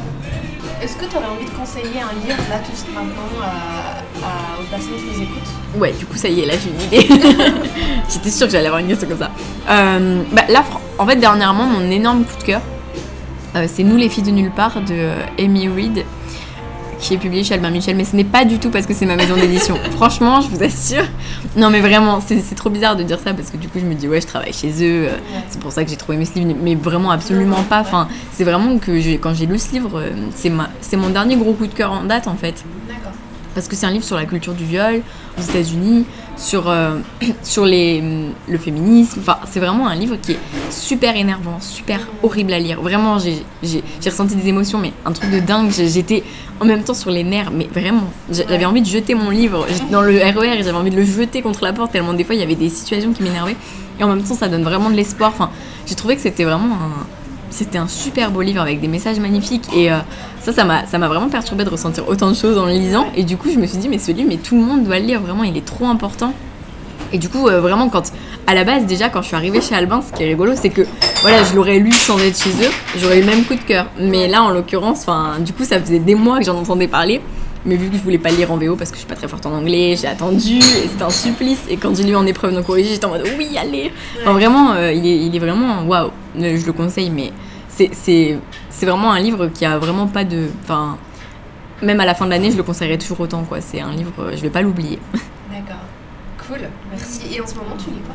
Est-ce 0.83 0.95
que 0.97 1.07
tu 1.07 1.17
aurais 1.17 1.27
envie 1.27 1.45
de 1.47 1.51
conseiller 1.59 2.01
un 2.01 2.13
livre 2.27 2.37
là 2.51 2.59
tout 2.65 2.71
de 2.71 2.77
suite 2.77 2.95
maintenant 2.95 3.27
à- 3.43 3.99
à- 4.25 4.61
aux 4.61 4.65
personnes 4.71 4.93
qui 4.99 5.17
nous 5.19 5.23
écoutent? 5.25 5.81
Ouais, 5.81 5.93
du 5.99 6.05
coup, 6.07 6.17
ça 6.17 6.29
y 6.29 6.41
est, 6.41 6.47
là 6.47 6.55
j'ai 6.63 6.69
une 6.71 6.83
idée. 6.83 7.09
J'étais 8.11 8.31
sûre 8.31 8.47
que 8.47 8.53
j'allais 8.53 8.67
avoir 8.67 8.81
une 8.81 8.89
question 8.89 9.09
comme 9.09 9.19
ça. 9.19 9.31
Euh, 9.71 10.23
bah, 10.33 10.43
là, 10.49 10.63
en 10.99 11.07
fait, 11.07 11.17
dernièrement, 11.17 11.65
mon 11.65 11.91
énorme 11.91 12.25
coup 12.25 12.37
de 12.39 12.45
cœur, 12.45 12.61
euh, 12.61 12.76
c'est 13.67 13.83
Nous 13.83 13.97
les 13.97 14.09
filles 14.09 14.25
de 14.25 14.31
nulle 14.31 14.51
part 14.51 14.81
de 14.81 14.93
euh, 14.93 15.23
Amy 15.39 15.69
Reed, 15.69 16.05
qui 16.99 17.15
est 17.15 17.19
publié 17.19 17.45
chez 17.45 17.55
Albin 17.55 17.71
Michel, 17.71 17.97
mais 17.97 18.05
ce 18.05 18.17
n'est 18.17 18.25
pas 18.25 18.45
du 18.45 18.59
tout 18.59 18.71
parce 18.71 18.87
que 18.87 18.95
c'est 18.95 19.07
ma 19.07 19.17
maison 19.17 19.35
d'édition. 19.35 19.77
Franchement, 19.93 20.41
je 20.41 20.49
vous 20.49 20.63
assure. 20.63 21.05
Non, 21.57 21.71
mais 21.71 21.81
vraiment, 21.81 22.21
c'est 22.21 22.55
trop 22.55 22.71
bizarre 22.71 22.97
de 22.97 23.03
dire 23.03 23.19
ça 23.19 23.35
parce 23.35 23.51
que 23.51 23.57
du 23.57 23.69
coup, 23.69 23.79
je 23.79 23.85
me 23.85 23.95
dis, 23.95 24.09
ouais, 24.09 24.21
je 24.21 24.27
travaille 24.27 24.53
chez 24.53 24.71
eux, 24.83 25.09
euh, 25.09 25.11
c'est 25.49 25.61
pour 25.61 25.73
ça 25.73 25.85
que 25.85 25.91
j'ai 25.91 25.97
trouvé 25.97 26.19
mes 26.19 26.25
ce 26.25 26.35
livre, 26.35 26.55
mais 26.63 26.75
vraiment 26.75 27.11
absolument 27.11 27.63
pas. 27.63 27.81
Enfin, 27.81 28.09
c'est 28.33 28.45
vraiment 28.45 28.79
que 28.79 28.93
quand 29.17 29.35
j'ai 29.35 29.47
lu 29.47 29.59
ce 29.59 29.73
livre, 29.73 30.01
euh, 30.01 30.13
c'est 30.81 30.97
mon 30.97 31.11
dernier 31.11 31.37
gros 31.37 31.53
coup 31.55 31.67
de 31.67 31.75
cœur 31.75 31.93
en 31.93 32.05
date 32.05 32.29
en 32.29 32.37
fait. 32.37 32.65
D'accord. 32.89 33.13
Parce 33.57 33.69
que 33.69 33.75
c'est 33.75 33.87
un 33.87 33.91
livre 33.91 34.05
sur 34.05 34.17
la 34.17 34.27
culture 34.27 34.53
du 34.53 34.67
viol 34.67 35.01
aux 35.39 35.41
États-Unis, 35.41 36.05
sur, 36.37 36.69
euh, 36.69 36.99
sur 37.43 37.65
les, 37.65 38.05
le 38.47 38.59
féminisme. 38.59 39.21
Enfin, 39.21 39.39
c'est 39.51 39.61
vraiment 39.61 39.89
un 39.89 39.95
livre 39.95 40.17
qui 40.21 40.33
est 40.33 40.39
super 40.71 41.17
énervant, 41.17 41.59
super 41.59 42.01
horrible 42.23 42.53
à 42.53 42.59
lire. 42.59 42.83
Vraiment, 42.83 43.17
j'ai 43.19 43.81
ressenti 44.05 44.37
des 44.37 44.49
émotions, 44.49 44.79
mais 44.79 44.93
un 45.07 45.13
truc 45.13 45.31
de 45.31 45.41
dingue. 45.41 45.71
J'étais 45.71 46.23
en 46.61 46.67
même 46.67 46.83
temps 46.83 46.93
sur 46.93 47.11
les 47.11 47.25
nerfs, 47.25 47.51
mais 47.51 47.67
vraiment, 47.73 48.11
j'avais 48.31 48.67
envie 48.67 48.83
de 48.83 48.87
jeter 48.87 49.15
mon 49.15 49.31
livre. 49.31 49.65
J'étais 49.71 49.91
dans 49.91 50.03
le 50.03 50.19
RER 50.19 50.59
et 50.59 50.63
j'avais 50.63 50.77
envie 50.77 50.91
de 50.91 50.97
le 50.97 51.07
jeter 51.07 51.41
contre 51.41 51.65
la 51.65 51.73
porte, 51.73 51.93
tellement 51.93 52.13
des 52.13 52.25
fois 52.25 52.35
il 52.35 52.41
y 52.43 52.45
avait 52.45 52.57
des 52.57 52.69
situations 52.69 53.15
qui 53.15 53.23
m'énervaient. 53.23 53.57
Et 53.99 54.05
en 54.05 54.09
même 54.09 54.23
temps, 54.23 54.35
ça 54.35 54.49
donne 54.49 54.65
vraiment 54.65 54.91
de 54.91 54.97
l'espoir. 54.97 55.33
Enfin, 55.35 55.49
j'ai 55.87 55.95
trouvé 55.95 56.17
que 56.17 56.21
c'était 56.21 56.45
vraiment 56.45 56.75
un 56.75 57.07
c'était 57.51 57.79
un 57.79 57.89
super 57.89 58.31
beau 58.31 58.43
livre 58.43 58.61
avec 58.61 58.81
des 58.81 58.89
messages 58.89 59.19
magnifiques 59.19 59.65
et 59.75 59.91
euh, 59.91 59.99
ça, 60.41 60.53
ça 60.53 60.65
m'a, 60.65 60.87
ça 60.87 60.99
m'a 60.99 61.09
vraiment 61.09 61.29
perturbé 61.29 61.65
de 61.65 61.71
ressentir 61.71 62.09
autant 62.09 62.29
de 62.29 62.35
choses 62.35 62.59
en 62.59 62.67
le 62.67 62.73
lisant. 62.73 63.07
Et 63.17 63.25
du 63.25 63.37
coup, 63.37 63.51
je 63.53 63.59
me 63.59 63.67
suis 63.67 63.79
dit, 63.79 63.89
mais 63.89 63.99
ce 63.99 64.13
livre, 64.13 64.29
mais 64.29 64.37
tout 64.37 64.57
le 64.57 64.63
monde 64.63 64.85
doit 64.85 64.99
le 64.99 65.07
lire, 65.07 65.21
vraiment, 65.21 65.45
il 65.45 65.57
est 65.57 65.65
trop 65.65 65.87
important. 65.87 66.33
Et 67.13 67.19
du 67.19 67.29
coup, 67.29 67.49
euh, 67.49 67.61
vraiment, 67.61 67.89
quand 67.89 68.13
à 68.47 68.55
la 68.55 68.65
base, 68.65 68.87
déjà, 68.87 69.09
quand 69.09 69.23
je 69.23 69.29
suis 69.29 69.37
arrivée 69.37 69.61
chez 69.61 69.75
Albin, 69.75 70.01
ce 70.03 70.17
qui 70.17 70.23
est 70.23 70.27
rigolo, 70.27 70.53
c'est 70.55 70.71
que 70.71 70.83
voilà, 71.23 71.43
je 71.45 71.55
l'aurais 71.55 71.79
lu 71.79 71.93
sans 71.93 72.19
être 72.19 72.41
chez 72.41 72.51
eux, 72.51 72.71
j'aurais 72.99 73.19
eu 73.19 73.21
le 73.21 73.27
même 73.27 73.45
coup 73.45 73.55
de 73.55 73.61
cœur. 73.61 73.87
Mais 73.99 74.29
là, 74.29 74.43
en 74.43 74.51
l'occurrence, 74.51 75.01
enfin, 75.03 75.35
du 75.41 75.53
coup, 75.53 75.65
ça 75.65 75.81
faisait 75.81 75.99
des 75.99 76.15
mois 76.15 76.39
que 76.39 76.45
j'en 76.45 76.57
entendais 76.57 76.89
parler. 76.89 77.21
Mais 77.65 77.75
vu 77.75 77.89
que 77.91 77.97
je 77.97 78.03
voulais 78.03 78.19
pas 78.19 78.31
le 78.31 78.37
lire 78.37 78.53
en 78.53 78.57
VO 78.59 78.77
parce 78.77 78.91
que 78.91 78.97
je 78.97 79.01
suis 79.01 79.09
pas 79.09 79.17
très 79.17 79.27
forte 79.27 79.45
en 79.45 79.53
anglais, 79.53 79.97
j'ai 80.01 80.07
attendu 80.07 80.59
et 80.59 80.89
c'était 80.89 81.03
un 81.03 81.11
supplice. 81.11 81.59
Et 81.69 81.77
quand 81.77 81.97
j'ai 81.97 82.05
lu 82.05 82.15
en 82.15 82.25
épreuve 82.25 82.53
non 82.53 82.63
corrigée, 82.63 82.91
j'étais 82.91 83.07
en 83.07 83.11
mode 83.11 83.25
oui, 83.37 83.49
allez. 83.59 83.91
Enfin, 84.23 84.35
vraiment, 84.35 84.75
euh, 84.75 84.93
il, 84.93 85.05
est, 85.05 85.17
il 85.27 85.35
est 85.35 85.39
vraiment 85.41 85.83
waouh. 85.83 86.11
Je 86.39 86.67
le 86.67 86.73
conseille, 86.73 87.11
mais 87.11 87.33
c'est 87.69 88.39
vraiment 88.83 89.13
un 89.13 89.21
livre 89.21 89.49
qui 89.49 89.65
a 89.65 89.79
vraiment 89.79 90.07
pas 90.07 90.25
de. 90.25 90.49
Enfin, 90.63 90.99
même 91.83 92.01
à 92.01 92.07
la 92.07 92.15
fin 92.15 92.25
de 92.25 92.31
l'année, 92.31 92.51
je 92.51 92.57
le 92.57 92.63
conseillerais 92.63 92.99
toujours 92.99 93.21
autant. 93.21 93.43
quoi. 93.45 93.61
C'est 93.61 93.81
un 93.81 93.93
livre, 93.93 94.31
je 94.35 94.41
vais 94.41 94.51
pas 94.51 94.63
l'oublier. 94.63 94.99
D'accord. 95.51 95.83
Cool, 96.47 96.69
merci. 96.91 97.35
Et 97.35 97.41
en 97.41 97.47
ce 97.47 97.55
moment, 97.55 97.77
tu 97.79 97.91
lis 97.91 98.01
quoi? 98.05 98.15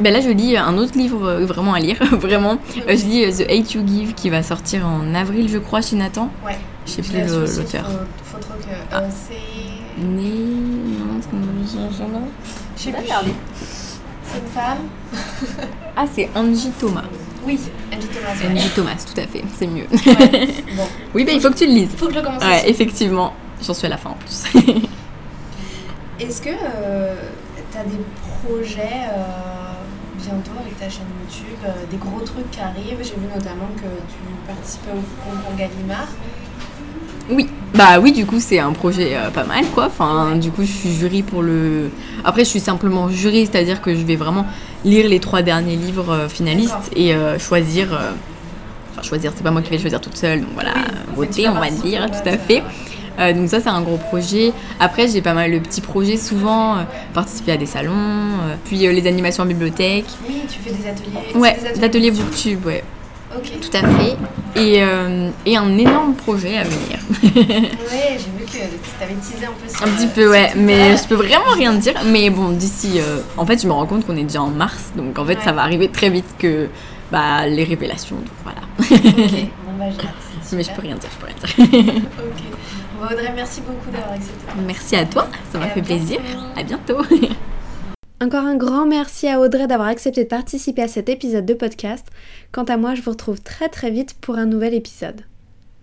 Ben 0.00 0.14
là, 0.14 0.20
je 0.20 0.30
lis 0.30 0.56
un 0.56 0.78
autre 0.78 0.96
livre 0.96 1.28
euh, 1.28 1.44
vraiment 1.44 1.74
à 1.74 1.78
lire, 1.78 1.98
vraiment. 2.12 2.56
Euh, 2.88 2.96
je 2.96 3.04
lis 3.04 3.24
euh, 3.24 3.30
The 3.30 3.50
Hate 3.50 3.74
You 3.74 3.82
Give 3.86 4.14
qui 4.14 4.30
va 4.30 4.42
sortir 4.42 4.86
en 4.86 5.14
avril, 5.14 5.46
je 5.48 5.58
crois, 5.58 5.82
chez 5.82 5.96
Nathan. 5.96 6.30
Ouais. 6.44 6.58
Je 6.86 6.92
sais 6.92 7.02
plus 7.02 7.18
l'auteur. 7.18 7.84
Faut, 8.24 8.38
trop 8.38 8.54
que. 8.54 8.74
Ah. 8.90 9.02
c'est. 9.10 10.02
Né. 10.02 10.30
Non, 10.98 11.20
c'est 11.20 11.30
Je 12.76 12.82
sais 12.82 12.92
plus. 12.92 13.06
C'est 14.24 14.38
une 14.38 14.46
femme 14.54 14.78
Ah, 15.96 16.04
c'est 16.10 16.30
Angie 16.34 16.70
Thomas. 16.78 17.02
Oui, 17.44 17.58
Angie 17.92 18.06
Thomas. 18.08 18.52
Angie 18.52 18.70
Thomas, 18.74 19.06
tout 19.06 19.20
à 19.20 19.26
fait, 19.26 19.42
c'est 19.56 19.66
mieux. 19.66 19.86
Bon. 20.76 20.86
oui, 21.14 21.24
mais 21.24 21.34
il 21.34 21.40
faut 21.40 21.50
que 21.50 21.56
tu 21.56 21.66
le 21.66 21.72
lises. 21.72 21.90
Faut 21.96 22.06
que 22.06 22.14
je 22.14 22.20
commence. 22.20 22.42
Ouais, 22.42 22.68
effectivement. 22.68 23.34
J'en 23.62 23.74
suis 23.74 23.86
à 23.86 23.90
la 23.90 23.96
fin 23.96 24.10
en 24.10 24.14
plus. 24.14 24.44
Est-ce 26.20 26.42
que 26.42 26.50
euh, 26.50 27.14
tu 27.72 27.78
as 27.78 27.84
des 27.84 28.00
projets 28.42 29.08
euh, 29.10 29.22
bientôt 30.16 30.52
avec 30.60 30.78
ta 30.78 30.88
chaîne 30.88 31.06
YouTube, 31.22 31.58
euh, 31.64 31.86
des 31.90 31.96
gros 31.96 32.20
trucs 32.20 32.50
qui 32.50 32.60
arrivent? 32.60 32.98
J'ai 33.02 33.14
vu 33.14 33.26
notamment 33.34 33.68
que 33.76 33.82
tu 33.82 34.18
participais 34.46 34.90
au 34.92 35.30
concours 35.30 35.56
Gallimard. 35.56 36.08
Oui, 37.30 37.48
bah 37.74 38.00
oui, 38.00 38.12
du 38.12 38.26
coup, 38.26 38.40
c'est 38.40 38.58
un 38.58 38.72
projet 38.72 39.16
pas 39.32 39.44
mal, 39.44 39.64
quoi. 39.74 39.86
Enfin, 39.86 40.36
du 40.36 40.50
coup, 40.50 40.62
je 40.62 40.72
suis 40.72 40.92
jury 40.92 41.22
pour 41.22 41.42
le. 41.42 41.90
Après, 42.24 42.44
je 42.44 42.50
suis 42.50 42.60
simplement 42.60 43.08
jury, 43.08 43.46
c'est-à-dire 43.46 43.80
que 43.80 43.94
je 43.94 44.02
vais 44.04 44.16
vraiment 44.16 44.46
lire 44.84 45.08
les 45.08 45.20
trois 45.20 45.42
derniers 45.42 45.76
livres 45.76 46.26
finalistes 46.28 46.90
et 46.96 47.14
choisir. 47.38 47.88
Enfin, 48.92 49.02
choisir, 49.02 49.32
c'est 49.34 49.42
pas 49.44 49.50
moi 49.50 49.62
qui 49.62 49.70
vais 49.70 49.76
le 49.76 49.82
choisir 49.82 50.00
toute 50.00 50.16
seule, 50.16 50.40
donc 50.40 50.50
voilà, 50.54 50.72
voter, 51.14 51.48
on 51.48 51.54
va 51.54 51.70
dire, 51.70 52.10
tout 52.10 52.28
à 52.28 52.36
fait. 52.36 52.62
Euh, 53.18 53.32
donc 53.32 53.48
ça 53.48 53.60
c'est 53.60 53.68
un 53.68 53.82
gros 53.82 53.98
projet. 53.98 54.52
Après 54.78 55.08
j'ai 55.08 55.20
pas 55.20 55.34
mal 55.34 55.52
de 55.52 55.58
petits 55.58 55.80
projets 55.80 56.16
souvent, 56.16 56.78
euh, 56.78 56.82
participer 57.12 57.52
à 57.52 57.56
des 57.56 57.66
salons, 57.66 57.92
euh, 57.92 58.54
puis 58.64 58.78
les 58.78 59.06
animations 59.06 59.42
en 59.42 59.46
bibliothèque. 59.46 60.06
Oui, 60.26 60.42
tu 60.48 60.58
fais 60.60 60.70
des 60.70 60.88
ateliers. 60.88 61.38
Ouais, 61.38 61.56
des 61.74 61.84
ateliers, 61.84 62.10
booktube, 62.10 62.64
ouais. 62.64 62.82
Tout 63.32 63.76
à 63.76 63.86
fait. 63.88 64.16
Et, 64.56 64.82
et 65.46 65.56
un 65.56 65.78
énorme 65.78 66.14
projet 66.14 66.58
à 66.58 66.64
venir. 66.64 66.98
ouais, 67.22 68.18
j'ai 68.18 68.30
vu 68.38 68.44
que 68.44 68.50
tu 68.50 68.58
avais 69.02 69.14
teasé 69.14 69.46
un 69.46 69.52
peu 69.52 69.68
sur, 69.68 69.86
Un 69.86 69.90
petit 69.90 70.06
peu, 70.08 70.30
ouais, 70.30 70.52
mais 70.56 70.96
je 70.96 71.04
peux 71.06 71.14
vraiment 71.14 71.52
rien 71.54 71.72
dire. 71.74 71.94
Mais 72.06 72.30
bon, 72.30 72.50
d'ici. 72.50 73.00
en 73.36 73.46
fait, 73.46 73.62
je 73.62 73.66
me 73.66 73.72
rends 73.72 73.86
compte 73.86 74.06
qu'on 74.06 74.16
est 74.16 74.24
déjà 74.24 74.42
en 74.42 74.50
mars, 74.50 74.92
donc 74.96 75.18
en 75.18 75.24
fait, 75.24 75.40
ça 75.42 75.52
va 75.52 75.62
arriver 75.62 75.88
très 75.88 76.10
vite 76.10 76.26
que 76.38 76.68
bah, 77.10 77.46
les 77.46 77.64
révélations, 77.64 78.16
donc 78.16 78.26
voilà. 78.44 78.60
ok, 78.78 79.30
bon 79.66 79.72
bah 79.78 79.84
j'ai 79.90 80.06
hâte. 80.06 80.14
Mais 80.52 80.62
je 80.62 80.70
peux 80.72 80.82
rien 80.82 80.96
dire, 80.96 81.10
je 81.12 81.18
peux 81.18 81.26
rien 81.26 81.84
dire. 81.84 82.02
ok. 82.18 83.12
Audrey, 83.12 83.32
merci 83.34 83.62
beaucoup 83.62 83.90
d'avoir 83.90 84.12
accepté. 84.12 84.52
Merci 84.66 84.96
à 84.96 85.06
toi, 85.06 85.28
ça 85.50 85.58
m'a 85.58 85.68
fait 85.68 85.82
plaisir. 85.82 86.20
À 86.56 86.62
bientôt. 86.62 87.02
Encore 88.22 88.44
un 88.44 88.56
grand 88.56 88.84
merci 88.84 89.28
à 89.28 89.40
Audrey 89.40 89.66
d'avoir 89.66 89.88
accepté 89.88 90.24
de 90.24 90.28
participer 90.28 90.82
à 90.82 90.88
cet 90.88 91.08
épisode 91.08 91.46
de 91.46 91.54
podcast. 91.54 92.06
Quant 92.52 92.64
à 92.64 92.76
moi, 92.76 92.94
je 92.94 93.00
vous 93.00 93.12
retrouve 93.12 93.40
très 93.40 93.70
très 93.70 93.90
vite 93.90 94.14
pour 94.20 94.36
un 94.36 94.44
nouvel 94.44 94.74
épisode. 94.74 95.22